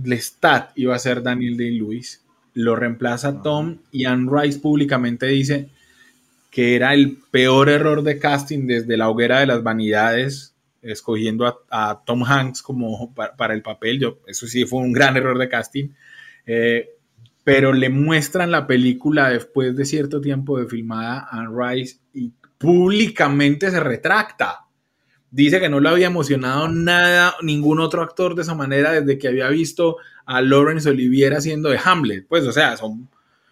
[0.02, 5.68] Lestat iba a ser Daniel Day-Lewis, lo reemplaza Tom y Anne Rice públicamente dice
[6.50, 12.02] que era el peor error de casting desde la hoguera de las vanidades, escogiendo a,
[12.04, 14.00] Tom Hanks como para, el papel.
[14.00, 15.90] Yo, eso sí fue un gran error de casting.
[16.46, 16.90] Eh,
[17.44, 23.70] pero le muestran la película después de cierto tiempo de filmada a Rice y públicamente
[23.70, 24.66] se retracta.
[25.30, 29.28] Dice que no le había emocionado nada, ningún otro actor de esa manera desde que
[29.28, 29.96] había visto
[30.26, 32.26] a Laurence Olivier haciendo de Hamlet.
[32.28, 33.08] Pues, o sea, son,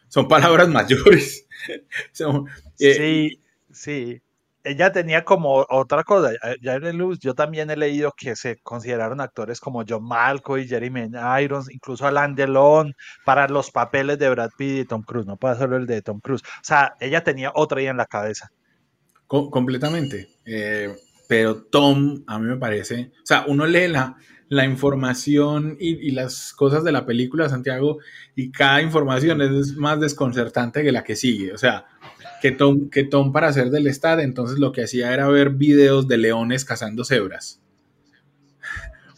[0.09, 1.45] son palabras mayores.
[2.81, 3.43] Eh, sí,
[3.73, 4.23] sí.
[4.63, 6.31] ella tenía como otra cosa.
[6.63, 11.11] Ya en Luz, yo también he leído que se consideraron actores como John Malkovich, Jeremy
[11.43, 12.95] Irons, incluso Alain Delon,
[13.25, 16.21] para los papeles de Brad Pitt y Tom Cruise, no para solo el de Tom
[16.21, 16.43] Cruise.
[16.43, 18.51] O sea, ella tenía otra idea en la cabeza.
[19.27, 20.29] completamente.
[20.47, 20.95] Eh,
[21.29, 24.17] pero Tom, a mí me parece, o sea, uno lee la,
[24.49, 27.99] la información y, las cosas de la película Santiago
[28.35, 31.53] y cada información es más desconcertante que la que sigue.
[31.53, 31.87] O sea,
[32.41, 36.09] que Tom, que Tom para hacer del Estado, entonces lo que hacía era ver videos
[36.09, 37.61] de leones cazando cebras.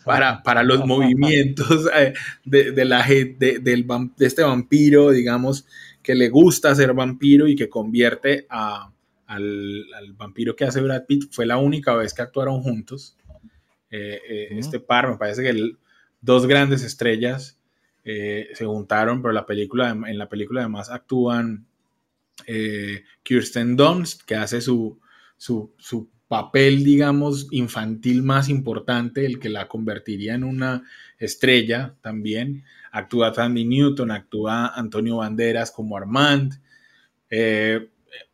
[0.04, 2.14] Para, para los movimientos eh,
[2.44, 5.66] de, la, de, del, de este vampiro, digamos,
[6.02, 8.90] que le gusta ser vampiro y que convierte a,
[9.26, 11.30] al, al, vampiro que hace Brad Pitt.
[11.30, 13.16] Fue la única vez que actuaron juntos.
[13.90, 15.72] Eh, eh, este par, me parece que
[16.20, 17.58] dos grandes estrellas
[18.04, 21.66] eh, se juntaron, pero la película, en la película además actúan
[23.22, 24.98] Kirsten Dunst, que hace su,
[25.36, 30.84] su, papel, digamos, infantil más importante, el que la convertiría en una
[31.18, 32.64] estrella también.
[32.92, 36.54] Actúa Tandy Newton, actúa Antonio Banderas como Armand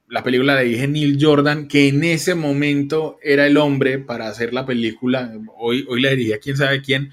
[0.08, 4.52] la película le dije Neil Jordan, que en ese momento era el hombre para hacer
[4.52, 5.32] la película.
[5.56, 7.10] Hoy, hoy le diría quién sabe quién,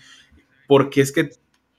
[0.67, 1.29] porque es que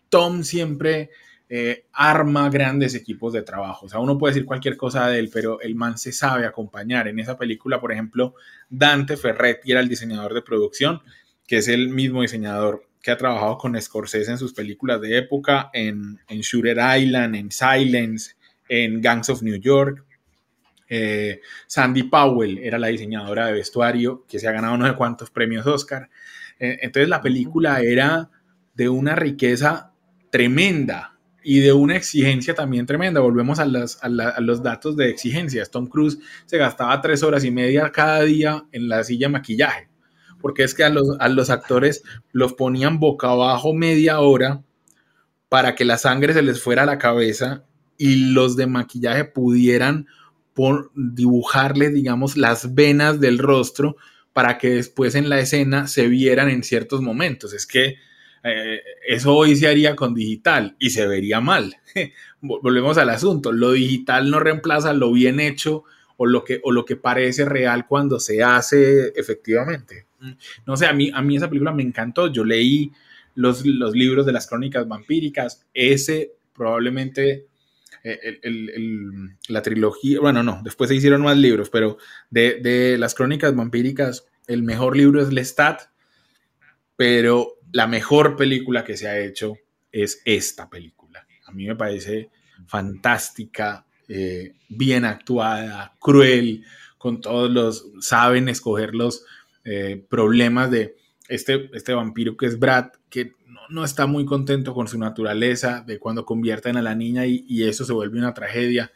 [0.08, 1.10] Tom siempre
[1.48, 3.86] eh, arma grandes equipos de trabajo.
[3.86, 7.06] O sea, uno puede decir cualquier cosa de él, pero el man se sabe acompañar.
[7.06, 8.34] En esa película, por ejemplo,
[8.68, 11.00] Dante Ferretti era el diseñador de producción,
[11.46, 15.70] que es el mismo diseñador que ha trabajado con Scorsese en sus películas de época,
[15.74, 18.34] en, en Shooter Island, en Silence,
[18.68, 20.03] en Gangs of New York.
[20.96, 25.28] Eh, Sandy Powell era la diseñadora de vestuario que se ha ganado no sé cuántos
[25.28, 26.08] premios Oscar.
[26.60, 28.30] Eh, entonces la película era
[28.74, 29.92] de una riqueza
[30.30, 33.20] tremenda y de una exigencia también tremenda.
[33.20, 35.68] Volvemos a, los datos de exigencias.
[35.68, 39.88] Tom Cruise se gastaba tres horas y media cada día en la silla de maquillaje,
[40.40, 44.62] porque es que a los, a los actores los ponían boca abajo media hora
[45.48, 47.64] para que la sangre se les fuera a la cabeza
[47.98, 50.06] y los de maquillaje pudieran
[50.54, 53.96] por dibujarle, digamos, las venas del rostro
[54.32, 57.52] para que después en la escena se vieran en ciertos momentos.
[57.52, 57.96] Es que
[58.42, 61.76] eh, eso hoy se haría con digital y se vería mal.
[62.40, 63.52] Volvemos al asunto.
[63.52, 65.84] Lo digital no reemplaza lo bien hecho
[66.16, 70.06] o lo que, o lo que parece real cuando se hace efectivamente.
[70.66, 72.28] No sé, a mí, a mí esa película me encantó.
[72.28, 72.92] Yo leí
[73.34, 75.64] los, los libros de las crónicas vampíricas.
[75.72, 77.46] Ese probablemente
[79.48, 81.96] la trilogía, bueno, no, después se hicieron más libros, pero
[82.30, 85.82] de, las crónicas vampíricas, el mejor libro es Lestat,
[86.96, 89.56] pero la mejor película que se ha hecho
[89.90, 91.26] es esta película.
[91.46, 92.30] A mí me parece
[92.66, 96.64] fantástica, eh, bien actuada, cruel,
[96.98, 99.24] con todos los, saben escoger los
[99.64, 100.96] eh, problemas de
[101.28, 103.32] este, este vampiro que es Brad, que
[103.70, 107.84] no está muy contento con su naturaleza, de cuando convierten a la niña y, eso
[107.84, 108.92] se vuelve una tragedia.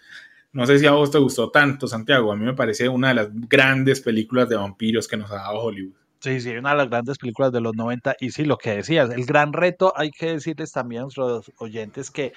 [0.52, 2.32] No sé si a vos te gustó tanto, Santiago.
[2.32, 5.60] A mí me parece una de las grandes películas de vampiros que nos ha dado
[5.60, 5.94] Hollywood.
[6.20, 8.16] Sí, sí, una de las grandes películas de los 90.
[8.20, 12.10] Y sí, lo que decías, el gran reto, hay que decirles también a nuestros oyentes
[12.10, 12.32] que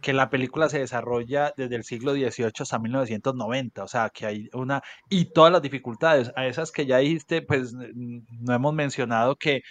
[0.00, 4.48] que la película se desarrolla desde el siglo XVIII hasta 1990, o sea, que hay
[4.52, 9.62] una, y todas las dificultades, a esas que ya dijiste, pues no hemos mencionado que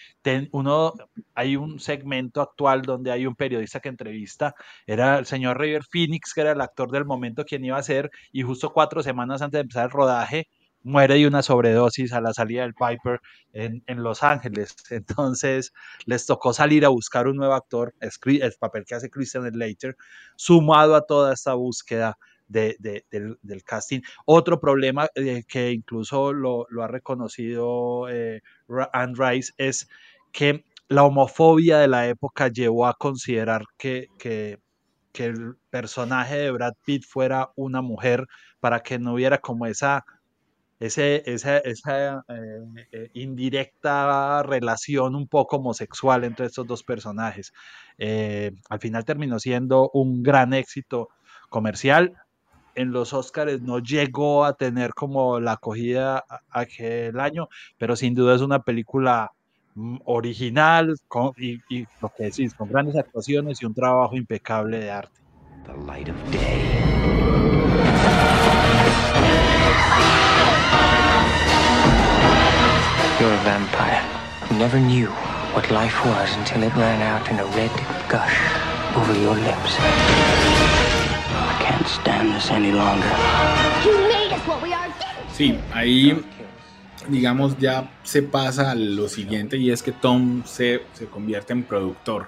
[0.52, 0.94] uno,
[1.36, 4.56] hay un segmento actual donde hay un periodista que entrevista,
[4.86, 8.10] era el señor River Phoenix, que era el actor del momento quien iba a ser,
[8.32, 10.48] y justo cuatro semanas antes de empezar el rodaje,
[10.88, 13.20] muere de una sobredosis a la salida del Piper
[13.54, 14.76] en, Los Ángeles.
[14.90, 15.74] Entonces
[16.06, 19.98] les tocó salir a buscar un nuevo actor, el papel que hace Christian Slater,
[20.36, 22.18] sumado a toda esta búsqueda
[22.48, 23.04] del,
[23.66, 24.02] casting.
[24.26, 28.42] Otro problema eh, que incluso lo, ha reconocido eh,
[29.58, 29.90] es
[30.32, 34.60] que la homofobia de la época llevó a considerar que, que,
[35.12, 38.26] que el personaje de Brad Pitt fuera una mujer
[38.62, 40.06] para que no hubiera como esa
[40.80, 47.54] ese, esa, esa eh, indirecta relación un poco homosexual entre estos dos personajes.
[47.98, 51.10] Eh, al final terminó siendo un gran éxito
[51.50, 52.14] comercial.
[52.76, 57.50] En los Oscars no llegó a tener como la acogida aquel año,
[57.80, 59.32] pero sin duda es una película
[59.74, 64.80] mm, original con, y, y, lo que decís, con grandes actuaciones y un trabajo impecable
[64.80, 65.22] de arte.
[73.20, 74.04] You're a vampire
[74.58, 75.08] never knew
[75.54, 77.72] what life was until it ran out in a red
[78.10, 78.38] gush
[78.96, 79.74] over your lips.
[79.80, 83.12] I can't stand this any longer.
[85.34, 86.24] Sí, ahí
[87.10, 91.64] digamos, ya se pasa a lo siguiente y es que Tom se, se convierte en
[91.64, 92.28] productor.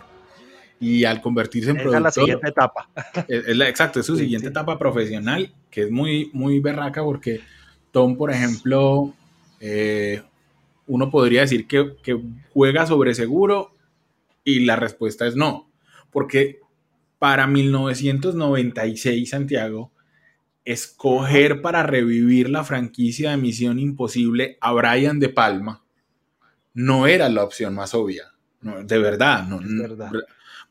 [0.82, 2.08] Y al convertirse en Esa productor...
[2.10, 2.90] es la siguiente etapa.
[3.28, 4.52] Es, es la- exacto, es su Sí, siguiente sí.
[4.52, 7.42] etapa profesional, que es muy, muy berraca porque
[7.92, 9.14] Tom, por ejemplo,
[9.60, 10.22] eh,
[10.90, 12.20] uno podría decir que, que
[12.54, 13.74] juega sobre seguro
[14.44, 15.72] y la respuesta es no,
[16.12, 16.60] porque
[17.20, 19.92] para 1996, Santiago,
[20.66, 25.84] escoger para revivir la franquicia de Misión Imposible a Brian De Palma
[26.74, 28.26] no era la opción más obvia.
[28.62, 30.12] No, de verdad, no, Es verdad.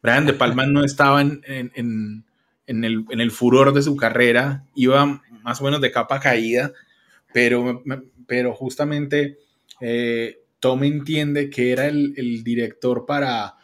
[0.02, 2.24] Brian De Palma no estaba en, en- en-
[2.66, 6.72] en el, en el furor de su carrera, iba más o menos de capa caída,
[7.32, 7.82] pero,
[8.26, 9.38] pero justamente
[9.80, 12.14] eh, Tom entiende que era el,
[12.44, 13.56] director para,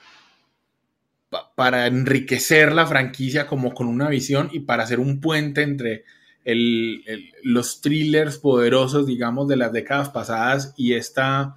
[1.31, 6.05] pa- para enriquecer la franquicia como con una visión y para hacer un puente entre
[6.45, 7.03] el-
[7.43, 11.57] los thrillers poderosos, digamos, de las décadas pasadas y esta,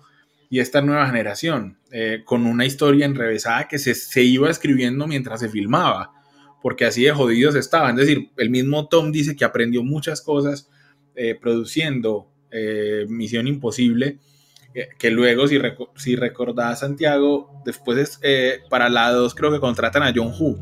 [0.49, 5.41] y esta nueva generación, eh, con una historia enrevesada que se, se iba escribiendo mientras
[5.41, 6.13] se filmaba,
[6.61, 7.99] porque así de jodidos estaban.
[7.99, 10.69] Es decir, el mismo Tom dice que aprendió muchas cosas
[11.15, 12.31] eh, produciendo
[13.09, 14.19] Misión Imposible,
[14.99, 19.59] que luego, si, reco- si recordás, Santiago, después es, eh, para la 2 creo que
[19.59, 20.57] contratan a John Woo.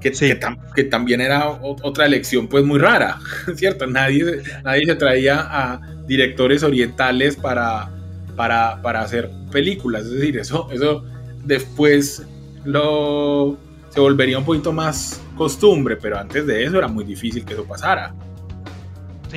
[0.00, 0.28] Que, Sí.
[0.28, 3.18] que tam- que también era otra elección pues muy rara,
[3.56, 3.86] ¿cierto?
[3.86, 7.90] Nadie, nadie se traía a directores orientales para,
[8.36, 10.04] para, para hacer películas.
[10.04, 11.02] Es decir, eso, eso
[11.44, 12.22] después
[12.64, 13.56] lo,
[13.88, 17.64] se volvería un poquito más costumbre, pero antes de eso era muy difícil que eso
[17.64, 18.14] pasara.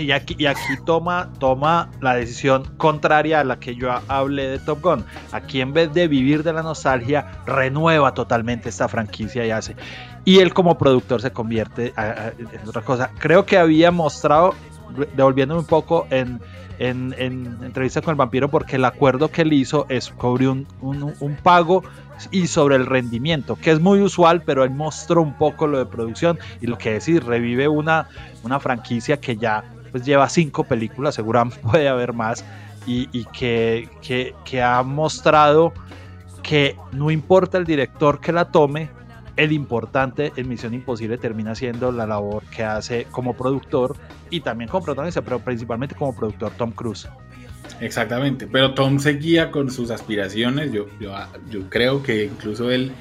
[0.02, 4.60] Y aquí, y aquí toma, toma la decisión contraria a la que yo hablé de
[4.60, 5.04] Top Gun.
[5.32, 9.76] Aquí en vez de vivir de la nostalgia, renueva totalmente esta franquicia y hace.
[10.26, 13.12] Y él como productor se convierte a- en otra cosa.
[13.20, 14.54] Creo que había mostrado,
[15.16, 16.40] devolviéndome un poco en,
[16.78, 20.68] en, en entrevista con el vampiro, porque el acuerdo que él hizo es sobre un,
[20.82, 21.84] un- un pago
[22.32, 25.86] y sobre el rendimiento, que es muy usual, pero él mostró un poco lo de
[25.86, 28.10] producción y lo que decir, revive una,
[28.44, 32.44] una franquicia que ya pues lleva cinco películas, seguramente puede haber más,
[32.86, 35.74] y, que, que, ha mostrado
[36.42, 38.90] que no importa el director que la tome,
[39.36, 43.96] el importante en Misión Imposible termina siendo la labor que hace como productor
[44.32, 47.08] y también como protagonista, pero principalmente como productor Tom Cruise.
[47.80, 50.72] Exactamente, pero Tom seguía con sus aspiraciones.
[50.72, 52.92] Yo, yo creo que incluso él,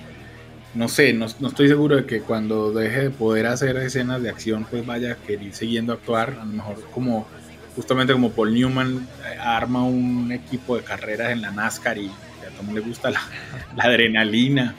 [0.74, 4.66] no sé, no, estoy seguro de que cuando deje de poder hacer escenas de acción,
[4.70, 6.36] pues vaya a querer siguiendo a actuar.
[6.40, 7.26] A lo mejor como
[7.74, 12.56] justamente como Paul Newman eh, arma un equipo de carreras en la NASCAR y a
[12.56, 13.20] Tom le gusta la,
[13.78, 14.74] adrenalina.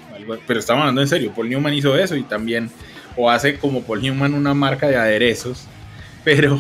[0.46, 2.70] pero estamos hablando en serio, Paul Newman hizo eso y también,
[3.16, 5.66] o hace como Paul Newman una marca de aderezos,
[6.24, 6.60] pero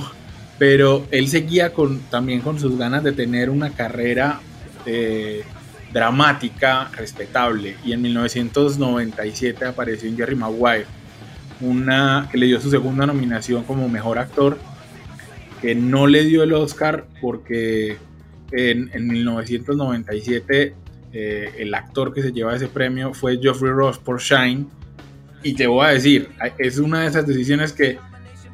[0.59, 4.41] pero él seguía con, también con sus ganas de tener una carrera
[4.85, 5.43] eh,
[5.91, 7.75] dramática, respetable.
[7.83, 10.85] Y en 1997 apareció en Jerry Maguire,
[11.61, 14.57] una que le dio su segunda nominación como mejor actor,
[15.61, 17.97] que no le dio el Oscar porque
[18.51, 20.75] en, en 1997
[21.11, 24.67] eh, el actor que se lleva ese premio fue Geoffrey Ross por Shine.
[25.43, 27.97] Y te voy a decir, es una de esas decisiones que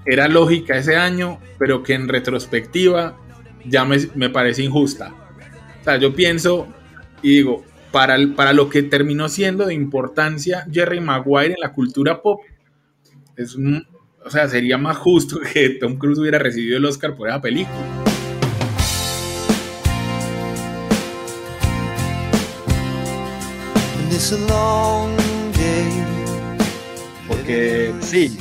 [0.06, 3.18] era lógica ese año, pero que en retrospectiva
[3.66, 5.14] ya me, me parece injusta.
[5.82, 6.68] O sea, yo pienso
[7.26, 11.74] y digo, para, el- para lo que terminó siendo de importancia Jerry Maguire en la
[11.74, 12.42] cultura pop,
[13.36, 13.88] es un-
[14.24, 17.76] o sea, sería más justo que Tom Cruise hubiera recibido el Oscar por esa película.
[27.28, 28.38] Porque, Sí,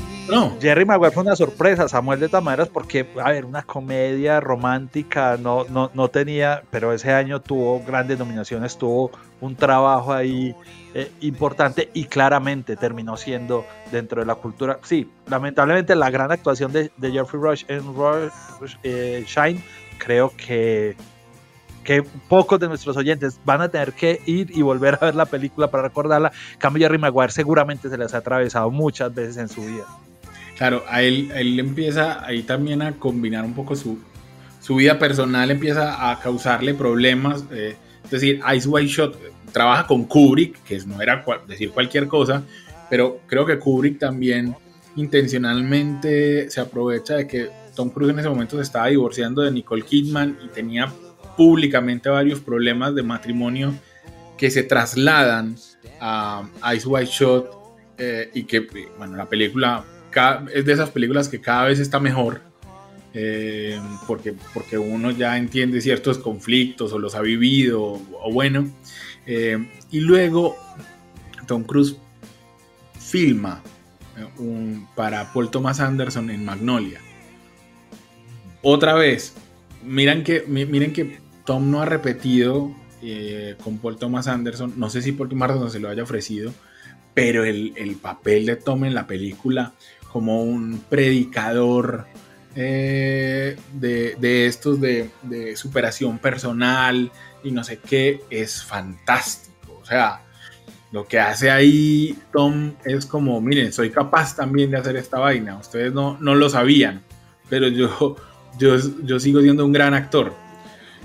[0.60, 5.36] Jerry Maguire fue una sorpresa, Samuel de todas maneras, porque, a ver, una comedia romántica
[5.36, 9.10] no, no, no tenía, pero ese año tuvo grandes nominaciones, tuvo
[9.42, 10.54] un trabajo ahí
[10.94, 14.78] eh, importante y claramente terminó siendo dentro de la cultura.
[14.82, 19.62] Sí, lamentablemente la gran actuación de, de Jeffrey Rush en Rush, eh, Shine,
[19.98, 20.96] creo que
[21.84, 25.26] que pocos de nuestros oyentes van a tener que ir y volver a ver la
[25.26, 26.32] película para recordarla.
[26.56, 29.84] Cambio, Jerry Maguire seguramente se les ha atravesado muchas veces en su vida.
[30.57, 33.98] Claro, a él, a él empieza ahí también a combinar un poco su,
[34.61, 37.44] su vida personal, empieza a causarle problemas.
[37.50, 42.07] eh, es decir, Ice White Shot eh, trabaja con Kubrick, que no era decir cualquier
[42.07, 42.42] cosa,
[42.88, 44.55] pero creo que Kubrick también
[44.96, 49.82] intencionalmente se aprovecha de que Tom Cruise en ese momento se estaba divorciando de Nicole
[49.82, 50.92] Kidman y tenía
[51.36, 53.74] públicamente varios problemas de matrimonio
[54.36, 55.57] que se trasladan
[56.00, 57.50] a Ice White Shot
[57.98, 58.66] eh, y que,
[58.98, 59.84] bueno, la película
[60.52, 62.40] es de esas películas que cada vez está mejor.
[63.14, 68.68] eh, porque, porque uno ya entiende ciertos conflictos o los ha vivido, o, bueno.
[69.24, 70.56] Eh, y luego
[71.46, 71.96] Tom Cruise
[72.98, 73.62] filma
[74.18, 77.00] eh, para Paul Thomas Anderson en Magnolia.
[78.62, 79.34] Otra vez,
[79.84, 82.74] miren que, miren que Tom no ha repetido
[83.62, 86.54] con Paul Thomas Anderson, no sé si Paul Thomas Anderson se lo haya ofrecido,
[87.12, 89.74] pero el, el papel de Tom en la película
[90.14, 92.06] como un predicador
[92.54, 95.10] eh, de, estos de,
[95.56, 97.10] superación personal
[97.42, 99.76] y no sé qué, es fantástico.
[99.82, 100.22] O sea,
[100.92, 105.56] lo que hace ahí Tom es como, miren, soy capaz también de hacer esta vaina.
[105.56, 107.02] Ustedes no, no lo sabían,
[107.48, 108.14] pero yo,
[108.56, 110.32] yo, yo sigo siendo un gran actor.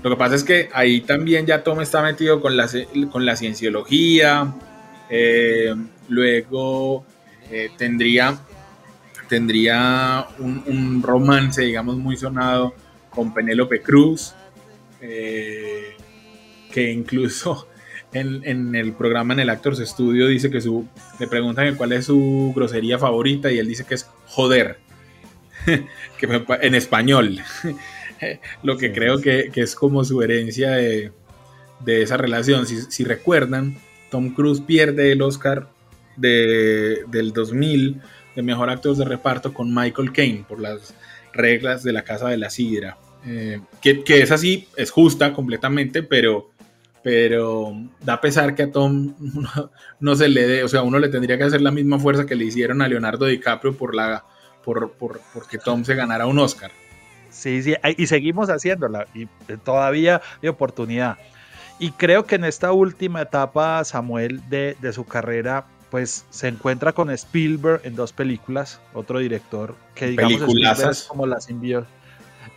[0.04, 2.70] Lo que pasa es que ahí también ya Tom está metido con la,
[3.10, 4.54] con la cienciología.
[5.08, 5.74] Eh,
[6.08, 7.04] luego
[7.50, 8.38] eh, tendría
[9.30, 12.74] tendría un, romance, digamos, muy sonado
[13.10, 14.34] con Penélope Cruz,
[15.00, 15.94] eh,
[16.72, 17.68] que incluso
[18.12, 20.86] en, el programa en el Actors Studio dice que su,
[21.20, 24.78] le preguntan cuál es su grosería favorita y él dice que es joder,
[26.18, 27.38] que en español,
[28.64, 31.12] lo que creo que, es como su herencia de,
[31.86, 32.66] esa relación.
[32.66, 33.78] Si, recuerdan,
[34.10, 35.68] Tom Cruise pierde el Oscar
[36.16, 38.02] de, del 2000
[38.42, 40.94] mejor actor de reparto con Michael Caine por las
[41.32, 42.96] reglas de la Casa de la Sidra.
[43.26, 46.50] Eh, que, es así, es justa completamente, pero,
[47.02, 49.14] pero da pesar que a Tom
[50.00, 52.34] no, se le dé, o sea, uno le tendría que hacer la misma fuerza que
[52.34, 54.24] le hicieron a Leonardo DiCaprio por la,
[54.64, 56.70] por, por, porque Tom se ganara un Oscar.
[57.30, 59.26] Sí, sí, y seguimos haciéndola, y
[59.64, 61.16] todavía hay oportunidad.
[61.78, 66.92] Y creo que en esta última etapa, Samuel, de, de su carrera, pues se encuentra
[66.92, 71.90] con Spielberg en dos películas, otro director que digamos es como la simbiosis,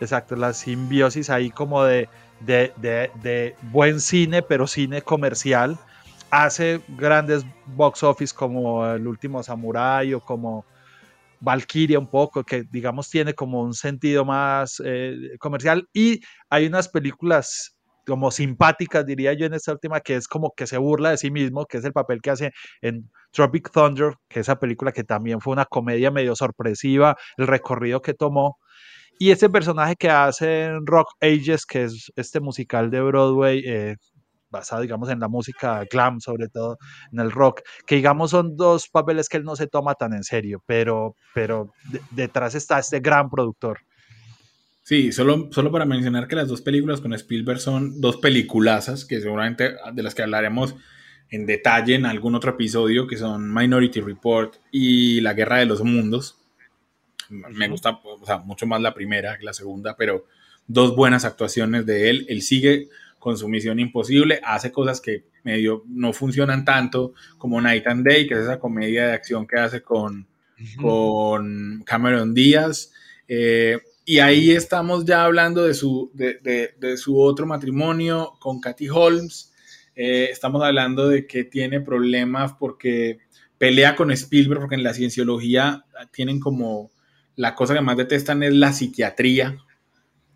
[0.00, 2.08] exacto, la simbiosis ahí como de,
[2.40, 5.78] de, buen cine, pero cine comercial.
[6.30, 10.64] Hace grandes box office como El último Samurai o como
[11.40, 15.88] Valkyria un poco, que digamos tiene como un sentido más eh, comercial.
[15.92, 16.20] Y
[16.50, 17.76] hay unas películas
[18.06, 21.30] como simpáticas, diría yo, en esta última, que es como que se burla de sí
[21.30, 22.52] mismo, que es el papel que hace
[22.82, 28.02] en Tropic Thunder, que esa película que también fue una comedia medio sorpresiva, el recorrido
[28.02, 28.58] que tomó.
[29.18, 33.96] Y ese personaje que hace en Rock Ages, que es este musical de Broadway, eh,
[34.50, 36.78] basado, digamos, en la música glam, sobre todo
[37.12, 40.22] en el rock, que digamos son dos papeles que él no se toma tan en
[40.24, 41.72] serio, pero, pero
[42.10, 43.80] detrás está este gran productor.
[44.84, 49.18] Sí, solo, solo para mencionar que las dos películas con Spielberg son dos peliculazas, que
[49.18, 50.74] seguramente de las que hablaremos
[51.30, 55.82] en detalle en algún otro episodio, que son Minority Report y La Guerra de los
[55.82, 56.38] Mundos.
[57.30, 57.98] Me gusta
[58.44, 60.26] mucho más la primera que la segunda, pero
[60.66, 62.26] dos buenas actuaciones de él.
[62.28, 67.86] Él sigue con su misión imposible, hace cosas que medio no funcionan tanto como Night
[67.86, 70.26] and Day, que es esa comedia de acción que hace con,
[70.76, 72.92] con Cameron Díaz.
[73.26, 79.52] Eh, y ahí estamos ya hablando de su, de, su otro matrimonio con Katy Holmes.
[79.96, 83.18] Eh, estamos hablando de que tiene problemas porque
[83.56, 86.90] pelea con Spielberg, porque en la cienciología tienen como
[87.36, 89.56] la cosa que más detestan es la psiquiatría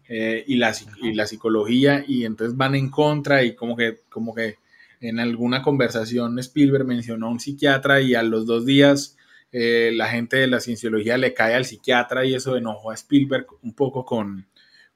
[0.09, 4.35] eh, y, la, y la psicología, y entonces van en contra y como que, como
[4.35, 4.57] que
[5.01, 9.18] en alguna conversación Spielberg mencionó a un psiquiatra y a los dos días
[9.51, 13.47] eh, la gente de la cienciología le cae al psiquiatra y eso enojó a Spielberg
[13.63, 14.47] un poco con,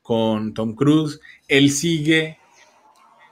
[0.03, 1.21] con Tom Cruise.
[1.49, 2.39] Él sigue,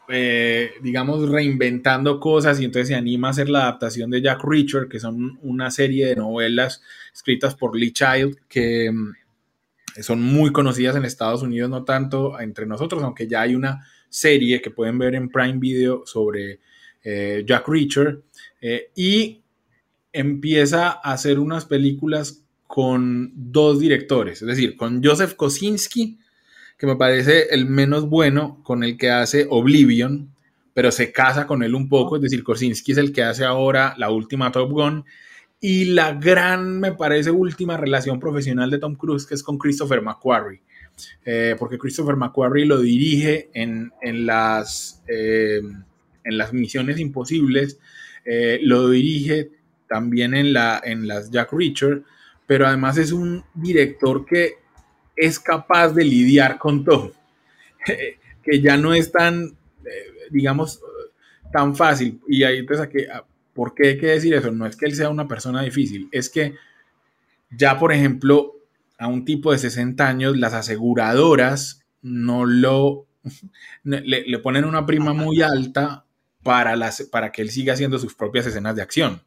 [0.09, 4.89] eh, digamos, reinventando cosas y entonces se anima a hacer la adaptación de Jack Reacher,
[4.89, 9.13] que son una serie de novelas escritas por Lee Child, que mm,
[10.01, 14.63] son muy conocidas en Estados Unidos, no tanto entre nosotros, aunque ya hay una serie
[14.63, 16.61] que pueden ver en Prime Video sobre
[17.05, 18.23] eh, Jack Reacher.
[18.97, 19.41] y
[20.13, 26.19] empieza a hacer unas películas con dos directores, es decir, con Joseph Kosinski,
[26.79, 30.31] que me parece el menos bueno, con el que hace Oblivion,
[30.73, 33.95] pero se casa con él un poco, es decir, Kosinski es el que hace ahora
[33.99, 35.05] la última Top Gun,
[35.61, 40.01] y la gran, me parece, última relación profesional de Tom Cruise, que es con Christopher
[40.01, 40.63] McQuarrie,
[41.25, 43.91] eh, porque Christopher McQuarrie lo dirige en,
[44.25, 45.61] las, eh,
[46.25, 47.79] en las misiones imposibles,
[48.25, 49.51] eh, lo dirige
[49.91, 52.05] también en, la, en las Jack Reacher,
[52.47, 54.55] pero además es un director que
[55.17, 57.13] es capaz de lidiar con todo,
[58.43, 59.47] que ya no es tan,
[59.85, 60.81] eh, digamos,
[61.53, 62.21] tan fácil.
[62.29, 64.53] Y ahí te saqué, ah, ¿por qué hay que decir eso?
[64.53, 66.55] No es que él sea una persona difícil, es que
[67.51, 68.55] ya, por ejemplo,
[68.97, 73.09] a un tipo de 60 años, las aseguradoras no lo
[73.83, 76.05] le, ponen una prima muy alta
[76.45, 79.23] para, las, para que él siga haciendo sus propias escenas de acción.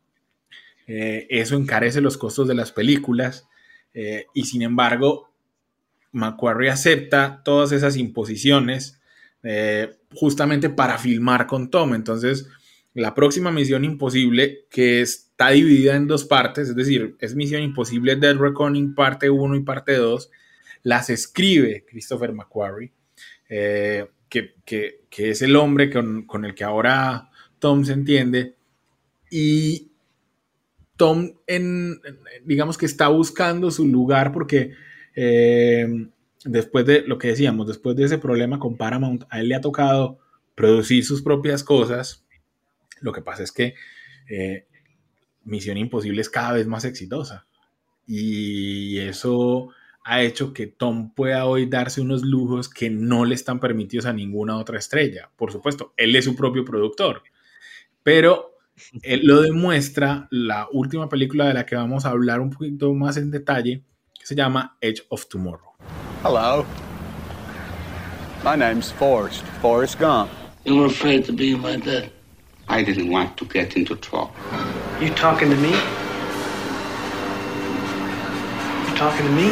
[0.88, 3.48] Eh, eso encarece los costos de las películas
[3.94, 5.30] eh, y sin embargo
[6.12, 9.02] Macquarie acepta todas esas imposiciones
[9.44, 11.94] eh, justamente para filmar con Tom.
[11.94, 12.48] Entonces,
[12.94, 18.16] la próxima Misión Imposible, que está dividida en dos partes, es decir, es Misión Imposible
[18.16, 20.30] Dead Reckoning parte 1 y parte 2,
[20.84, 22.94] las escribe Christopher McQuarrie,
[23.50, 24.54] eh, que,
[25.18, 27.30] es el hombre con, el que ahora
[27.60, 28.56] Tom se entiende,
[29.32, 29.92] y
[30.98, 31.32] Tom,
[32.46, 34.74] digamos que está buscando su lugar porque
[35.16, 35.88] eh,
[36.46, 39.62] después de lo que decíamos, después de ese problema con Paramount, a él le ha
[39.62, 40.20] tocado
[40.56, 42.26] producir sus propias cosas.
[43.00, 43.76] Lo que pasa es que
[44.30, 44.68] eh,
[45.44, 47.46] Misión Imposible es cada vez más exitosa.
[48.06, 49.70] Y eso
[50.04, 54.14] ha hecho que Tom pueda hoy darse unos lujos que no le están permitidos a
[54.14, 55.32] ninguna otra estrella.
[55.38, 57.24] Por supuesto, él es su propio productor.
[58.04, 58.53] Pero
[59.02, 63.18] él lo demuestra la última película de la que vamos a hablar un poquito más
[63.18, 63.84] en detalle,
[64.20, 65.74] que se llama Edge of Tomorrow.
[66.24, 66.66] Hello.
[68.44, 70.30] My name's Forrest, Forrest Gump.
[70.66, 72.12] You were afraid to be my dad.
[72.68, 74.32] I didn't want to get into trouble.
[75.02, 75.72] You talking to me?
[78.88, 79.52] You talking to me?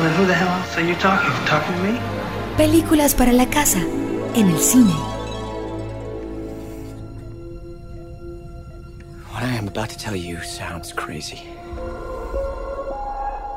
[0.00, 1.30] Well, who the hell else are you talking?
[1.30, 1.98] You talking to me?
[2.56, 3.80] Películas para la casa,
[4.34, 5.13] en el cine.
[9.44, 11.42] I am about to tell you sounds crazy.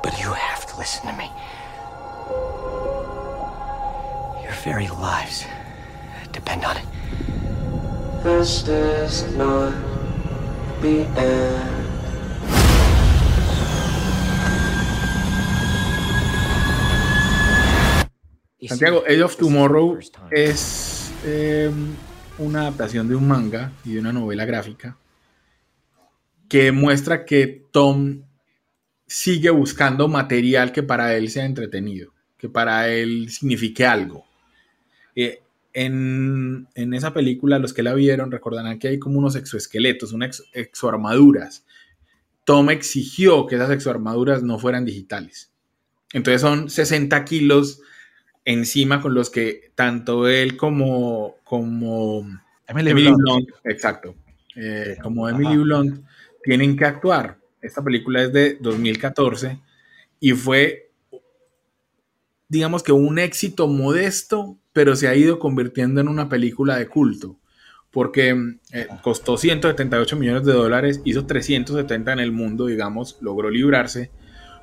[0.03, 1.31] But you have to listen to me.
[4.43, 5.45] Your very lives
[6.33, 6.85] depend on it.
[8.21, 9.71] This is not
[10.81, 11.87] the end.
[18.67, 19.99] Santiago, Age of Tomorrow
[20.31, 21.71] es eh,
[22.39, 24.97] una adaptación de un manga y de una novela gráfica
[26.49, 28.23] que muestra que Tom
[29.05, 34.25] sigue buscando material que para él sea entretenido, que para él signifique algo.
[35.15, 35.41] Eh,
[35.73, 41.65] en, esa película, los que la vieron recordarán que hay como unos exoesqueletos, unas exoarmaduras.
[42.43, 45.51] Tom exigió que esas exoarmaduras no fueran digitales.
[46.13, 47.81] Entonces son 60 kilos
[48.43, 52.25] encima con los que tanto él como, como
[52.67, 53.49] Emily, Blunt.
[53.65, 54.15] exacto,
[54.55, 56.06] eh, como Emily Blunt
[56.47, 57.39] tienen que actuar.
[57.61, 59.59] Esta película es de 2014
[60.21, 60.91] y fue,
[62.47, 67.37] digamos que un éxito modesto, pero se ha ido convirtiendo en una película de culto,
[67.91, 68.33] porque
[68.71, 74.09] eh, costó 178 millones de dólares, hizo 370 en el mundo, digamos, logró librarse,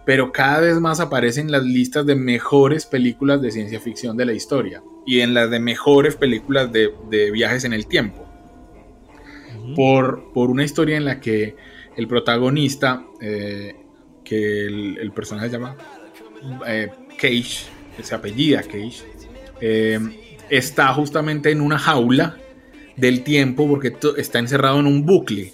[0.07, 4.24] pero cada vez más aparece en las listas de mejores películas de ciencia ficción de
[4.24, 8.26] la historia y en las de mejores películas de, viajes en el tiempo.
[9.76, 13.76] por, por una historia en la que el protagonista, eh,
[14.24, 15.76] que el, personaje se llama
[16.66, 17.66] eh, Cage,
[18.03, 19.03] se apellida Cage,
[19.61, 19.99] eh,
[20.51, 22.36] está justamente en una jaula
[22.97, 25.53] del tiempo porque está encerrado en un bucle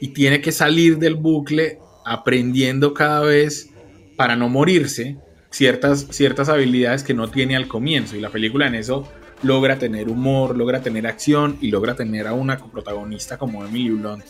[0.00, 3.70] y tiene que salir del bucle aprendiendo cada vez
[4.16, 5.18] para no morirse
[5.50, 8.16] ciertas, ciertas habilidades que no tiene al comienzo.
[8.16, 9.08] Y la película en eso
[9.42, 14.24] logra tener humor, logra tener acción y logra tener a una protagonista como Emily Blunt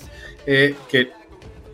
[0.46, 1.11] que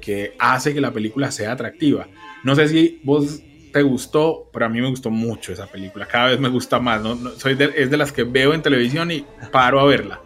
[0.05, 2.07] que hace que la película sea atractiva.
[2.43, 3.41] No sé si vos
[3.73, 6.07] te gustó, pero a mí me gustó mucho esa película.
[6.07, 7.03] Cada vez me gusta más.
[7.03, 7.31] ¿no?
[7.31, 10.21] soy es de las que veo en televisión y paro a verla.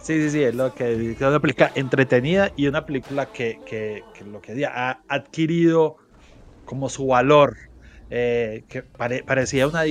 [0.00, 4.02] Sí, sí, sí, es lo que es una película entretenida y una película que, que,
[4.24, 5.96] lo que ha adquirido
[6.64, 7.56] como su valor,
[8.10, 9.82] eh, que parecía una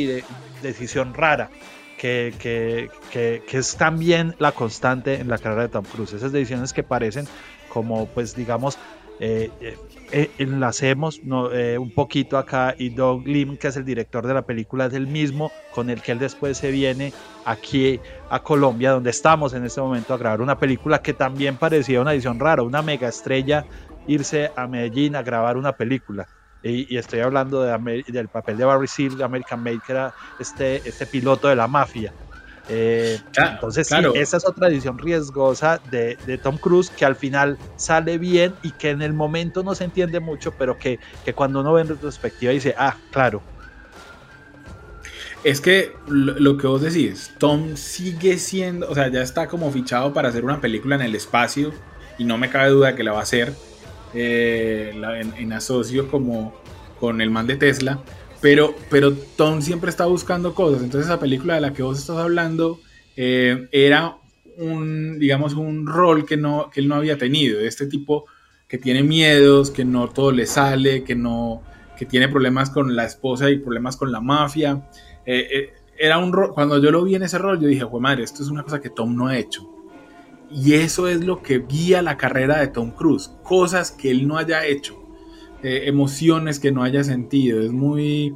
[0.61, 1.49] decisión rara,
[1.97, 6.13] que, que, que, es también la constante en la carrera de Tom Cruise.
[6.13, 7.27] Esas decisiones que parecen
[7.69, 8.77] como pues digamos
[9.19, 9.77] eh, eh,
[10.11, 14.85] eh, enlacemos un poquito acá y Doug Lim, que es el director de la película,
[14.85, 17.13] es el mismo con el que él después se viene
[17.43, 17.99] aquí
[18.29, 22.13] a Colombia, donde estamos en este momento a grabar una película que también parecía una
[22.13, 23.65] edición rara, una mega estrella
[24.07, 26.27] irse a Medellín a grabar una película.
[26.63, 31.05] Y, estoy hablando de, del papel de Barry Seal, American Made, que era este, este
[31.05, 32.13] piloto de la mafia.
[32.69, 38.53] Eh, entonces, esa es otra edición riesgosa de, Tom Cruise que al final sale bien
[38.61, 40.99] y que en el momento no se entiende mucho, pero que,
[41.35, 43.41] cuando uno ve en retrospectiva dice, ah, claro.
[45.43, 50.13] Es que lo, que vos decís, Tom sigue siendo, o sea, ya está como fichado
[50.13, 51.71] para hacer una película en el espacio
[52.17, 53.53] y no me cabe duda que la va a hacer.
[54.13, 54.93] eh,
[55.37, 56.53] en, asocio como
[56.99, 57.99] con el man de Tesla,
[58.41, 60.83] pero, pero Tom siempre está buscando cosas.
[60.83, 62.79] Entonces esa película de la que vos estás hablando
[63.15, 64.17] eh, era
[64.57, 68.25] un, digamos, un rol que, no, que él no había tenido, este tipo
[68.67, 71.63] que tiene miedos, que no todo le sale, que no
[71.97, 74.87] que tiene problemas con la esposa y problemas con la mafia.
[75.25, 78.01] Eh, eh, era un rol, cuando yo lo vi en ese rol, yo dije, pues
[78.01, 79.67] madre, esto es una cosa que Tom no ha hecho.
[80.51, 84.37] Y eso es lo que guía la carrera de Tom Cruise, cosas que él no
[84.37, 84.96] haya hecho,
[85.63, 87.61] eh, emociones que no haya sentido.
[87.61, 88.35] Es muy,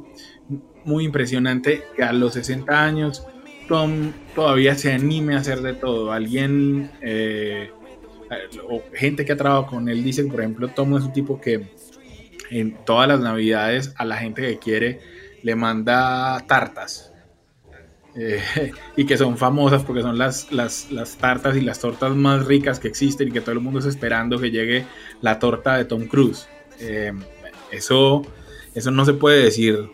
[0.84, 3.26] muy impresionante que a los 60 años
[3.68, 6.12] Tom todavía se anime a hacer de todo.
[6.12, 6.90] Alguien,
[8.68, 11.70] o gente que ha trabajado con él, dice, por ejemplo, Tom es un tipo que
[12.50, 15.00] en todas las navidades a la gente que quiere
[15.42, 17.12] le manda tartas.
[18.14, 18.42] Eh,
[18.96, 22.88] y que son famosas porque son las, las, tartas y las tortas más ricas que
[22.88, 24.84] existen y que todo el mundo está esperando que llegue
[25.20, 26.46] la torta de Tom Cruise.
[26.82, 27.12] Eh,
[27.70, 28.22] eso,
[28.74, 29.88] eso no se puede decir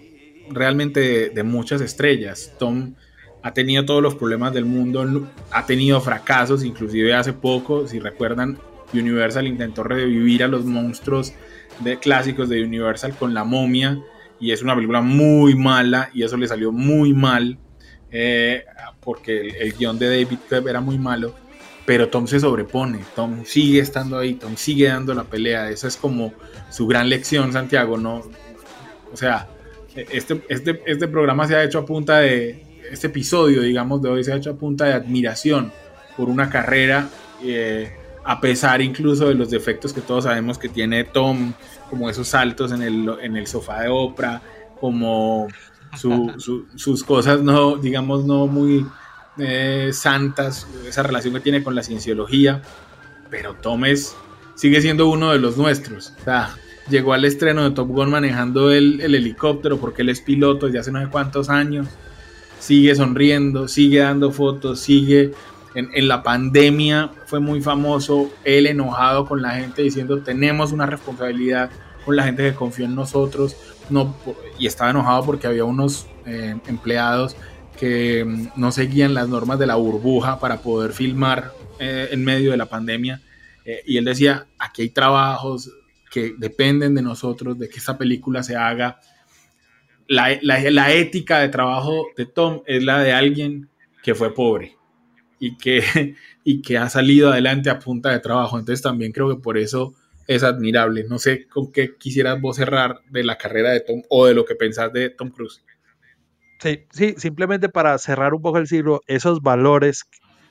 [0.51, 2.53] realmente de, muchas estrellas.
[2.59, 2.95] Tom
[3.43, 8.59] ha tenido todos los problemas del mundo, ha tenido fracasos, inclusive hace poco, si recuerdan,
[8.93, 11.35] Universal intentó revivir a los monstruos
[11.81, 14.03] de clásicos de Universal con La momia
[14.41, 17.59] y es una película muy mala y eso le salió muy mal
[18.11, 18.65] eh,
[19.01, 21.35] porque el, guion de David Webb era muy malo
[21.85, 25.97] pero Tom se sobrepone, Tom sigue estando ahí, Tom sigue dando la pelea, esa es
[25.97, 26.35] como
[26.71, 28.23] su gran lección Santiago, ¿no?
[29.13, 29.49] O sea,
[29.95, 34.25] este, este, este programa se ha hecho a punta de, este episodio digamos de hoy
[34.25, 35.73] se ha hecho a punta de admiración
[36.17, 37.09] por una carrera
[37.43, 37.93] eh,
[38.29, 41.55] a pesar incluso de los defectos que todos sabemos que tiene Tom,
[41.89, 44.43] como esos saltos en el, en el sofá de Oprah,
[44.79, 45.49] como
[45.97, 48.87] sus cosas no, digamos, no muy
[49.39, 52.61] eh, santas, esa relación que tiene con la cienciología,
[53.31, 54.15] pero Tom es,
[54.59, 56.13] sigue siendo uno de los nuestros.
[56.27, 60.67] O llegó al estreno de Top Gun manejando el, el helicóptero porque él es piloto
[60.67, 61.87] desde hace no sé cuántos años,
[62.59, 65.31] sigue sonriendo, sigue dando fotos, sigue
[65.75, 67.13] en, la pandemia.
[67.27, 71.71] Fue muy famoso él enojado con la gente diciendo tenemos una responsabilidad
[72.05, 73.57] con la gente que confió en nosotros
[73.91, 74.17] no,
[74.59, 77.37] y estaba enojado porque había unos eh, empleados
[77.79, 82.51] que mm, no seguían las normas de la burbuja para poder filmar eh, en medio
[82.51, 83.21] de la pandemia
[83.69, 85.71] eh, y él decía aquí hay trabajos
[86.11, 88.99] que dependen de nosotros de que esta película se haga
[90.09, 93.69] la, la ética de trabajo de Tom es la de alguien
[94.03, 94.79] que fue pobre
[95.39, 95.83] y que,
[96.45, 98.59] y que ha salido adelante a punta de trabajo.
[98.59, 99.95] Entonces también creo que por eso
[100.27, 101.05] es admirable.
[101.05, 104.47] No sé con qué quisieras vos cerrar de la carrera de Tom o de lo
[104.47, 105.63] que pensás de Tom Cruise.
[106.61, 110.05] Sí, sí, simplemente para cerrar un poco el siglo, esos valores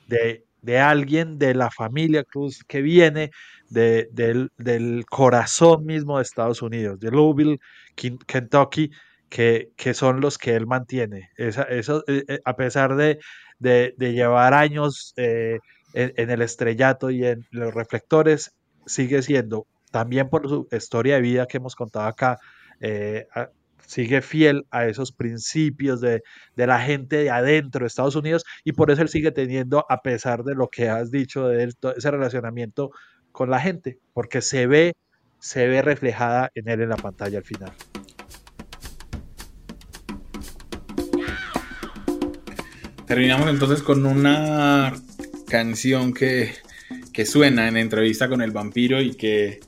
[0.07, 3.31] de, de alguien de la familia Cruz que viene
[3.69, 7.59] de, del, del, corazón mismo de Estados Unidos, de Louisville,
[7.95, 8.91] Kentucky,
[9.29, 11.29] que, que son los que él mantiene.
[11.37, 11.63] Eso,
[12.07, 13.19] eh, eh, a pesar de,
[13.59, 15.59] de, llevar años eh,
[15.93, 18.53] en, el estrellato y en los reflectores,
[18.85, 22.37] sigue siendo, también por su historia de vida que hemos contado acá,
[23.87, 26.21] sigue fiel a esos principios de,
[26.55, 30.43] la gente de adentro de Estados Unidos y por eso él sigue teniendo, a pesar
[30.43, 32.91] de lo que has dicho de él, ese relacionamiento
[33.31, 34.93] con la gente, porque se ve,
[35.39, 37.71] se ve reflejada en él en la pantalla al final.
[43.07, 44.93] Terminamos entonces con una
[45.47, 46.53] canción que,
[47.25, 49.61] suena en entrevista con el vampiro y que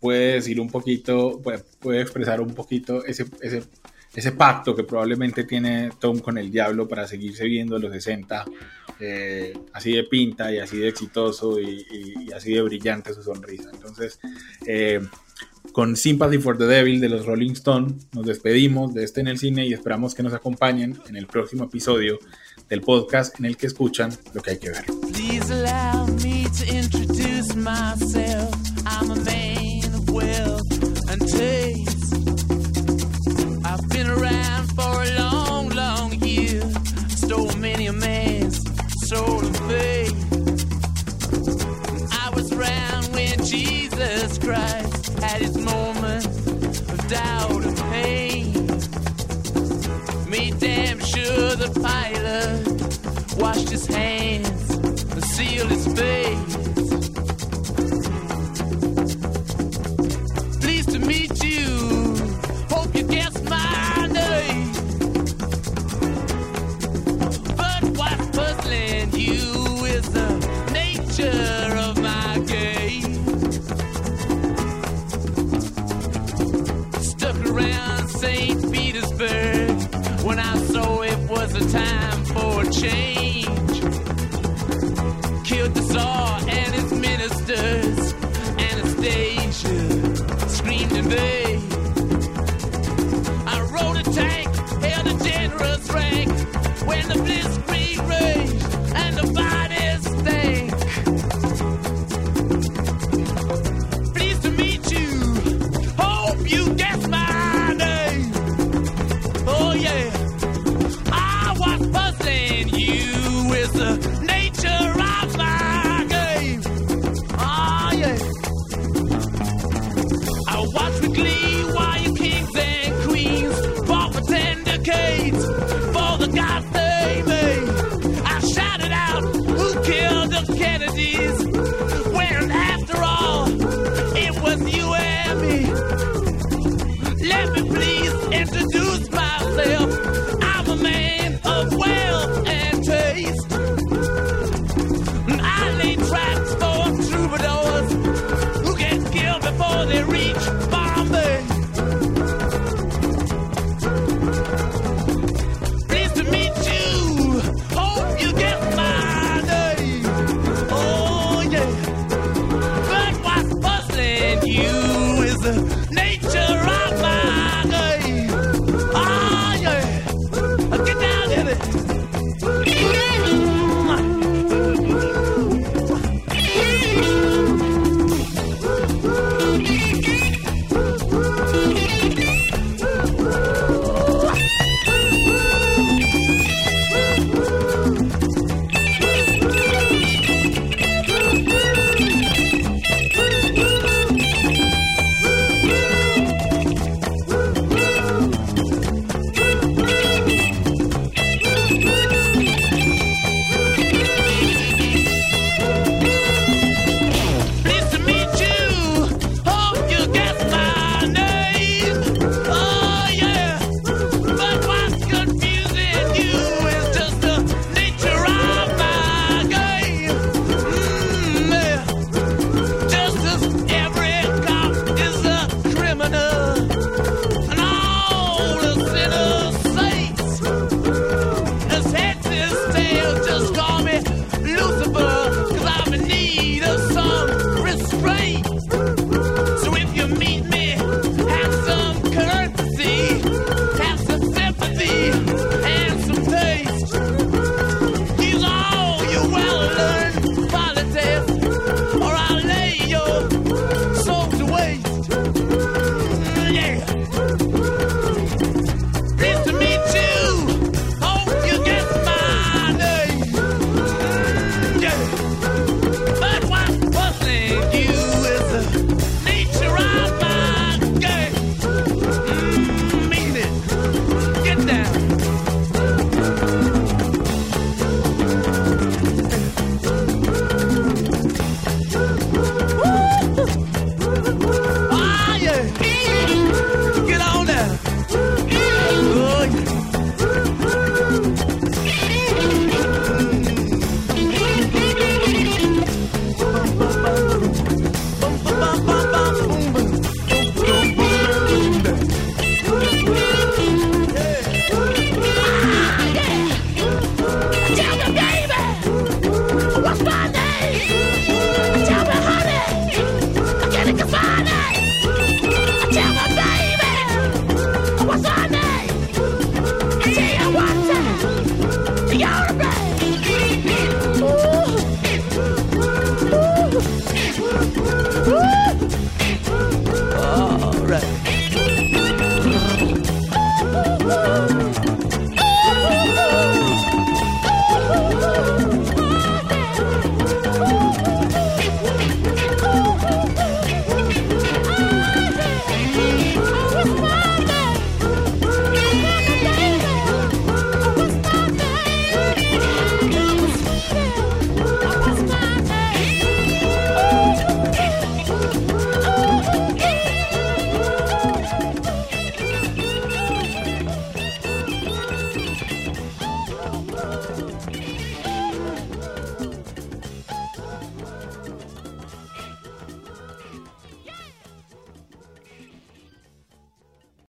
[0.00, 3.26] puede decir un poquito, puede, expresar un poquito ese,
[4.14, 8.44] ese, pacto que probablemente tiene Tom con el diablo para seguirse viendo los 60,
[9.00, 11.84] eh, así de pinta y así de exitoso y,
[12.34, 13.70] así de brillante su sonrisa.
[13.72, 14.18] Entonces,
[14.66, 15.00] eh,
[15.72, 19.38] con Sympathy for the Devil de los Rolling Stones, nos despedimos de este en el
[19.38, 22.18] cine y esperamos que nos acompañen en el próximo episodio
[22.68, 24.84] del podcast en el que escuchan lo que hay que ver.
[30.16, 32.14] Wealth and taste.
[33.66, 36.62] I've been around for a long, long year.
[37.10, 38.64] Stole many a man's
[39.06, 40.16] soul of faith.
[42.24, 48.54] I was around when Jesus Christ had his moment of doubt and pain.
[50.30, 54.56] Me damn sure the pilot washed his hands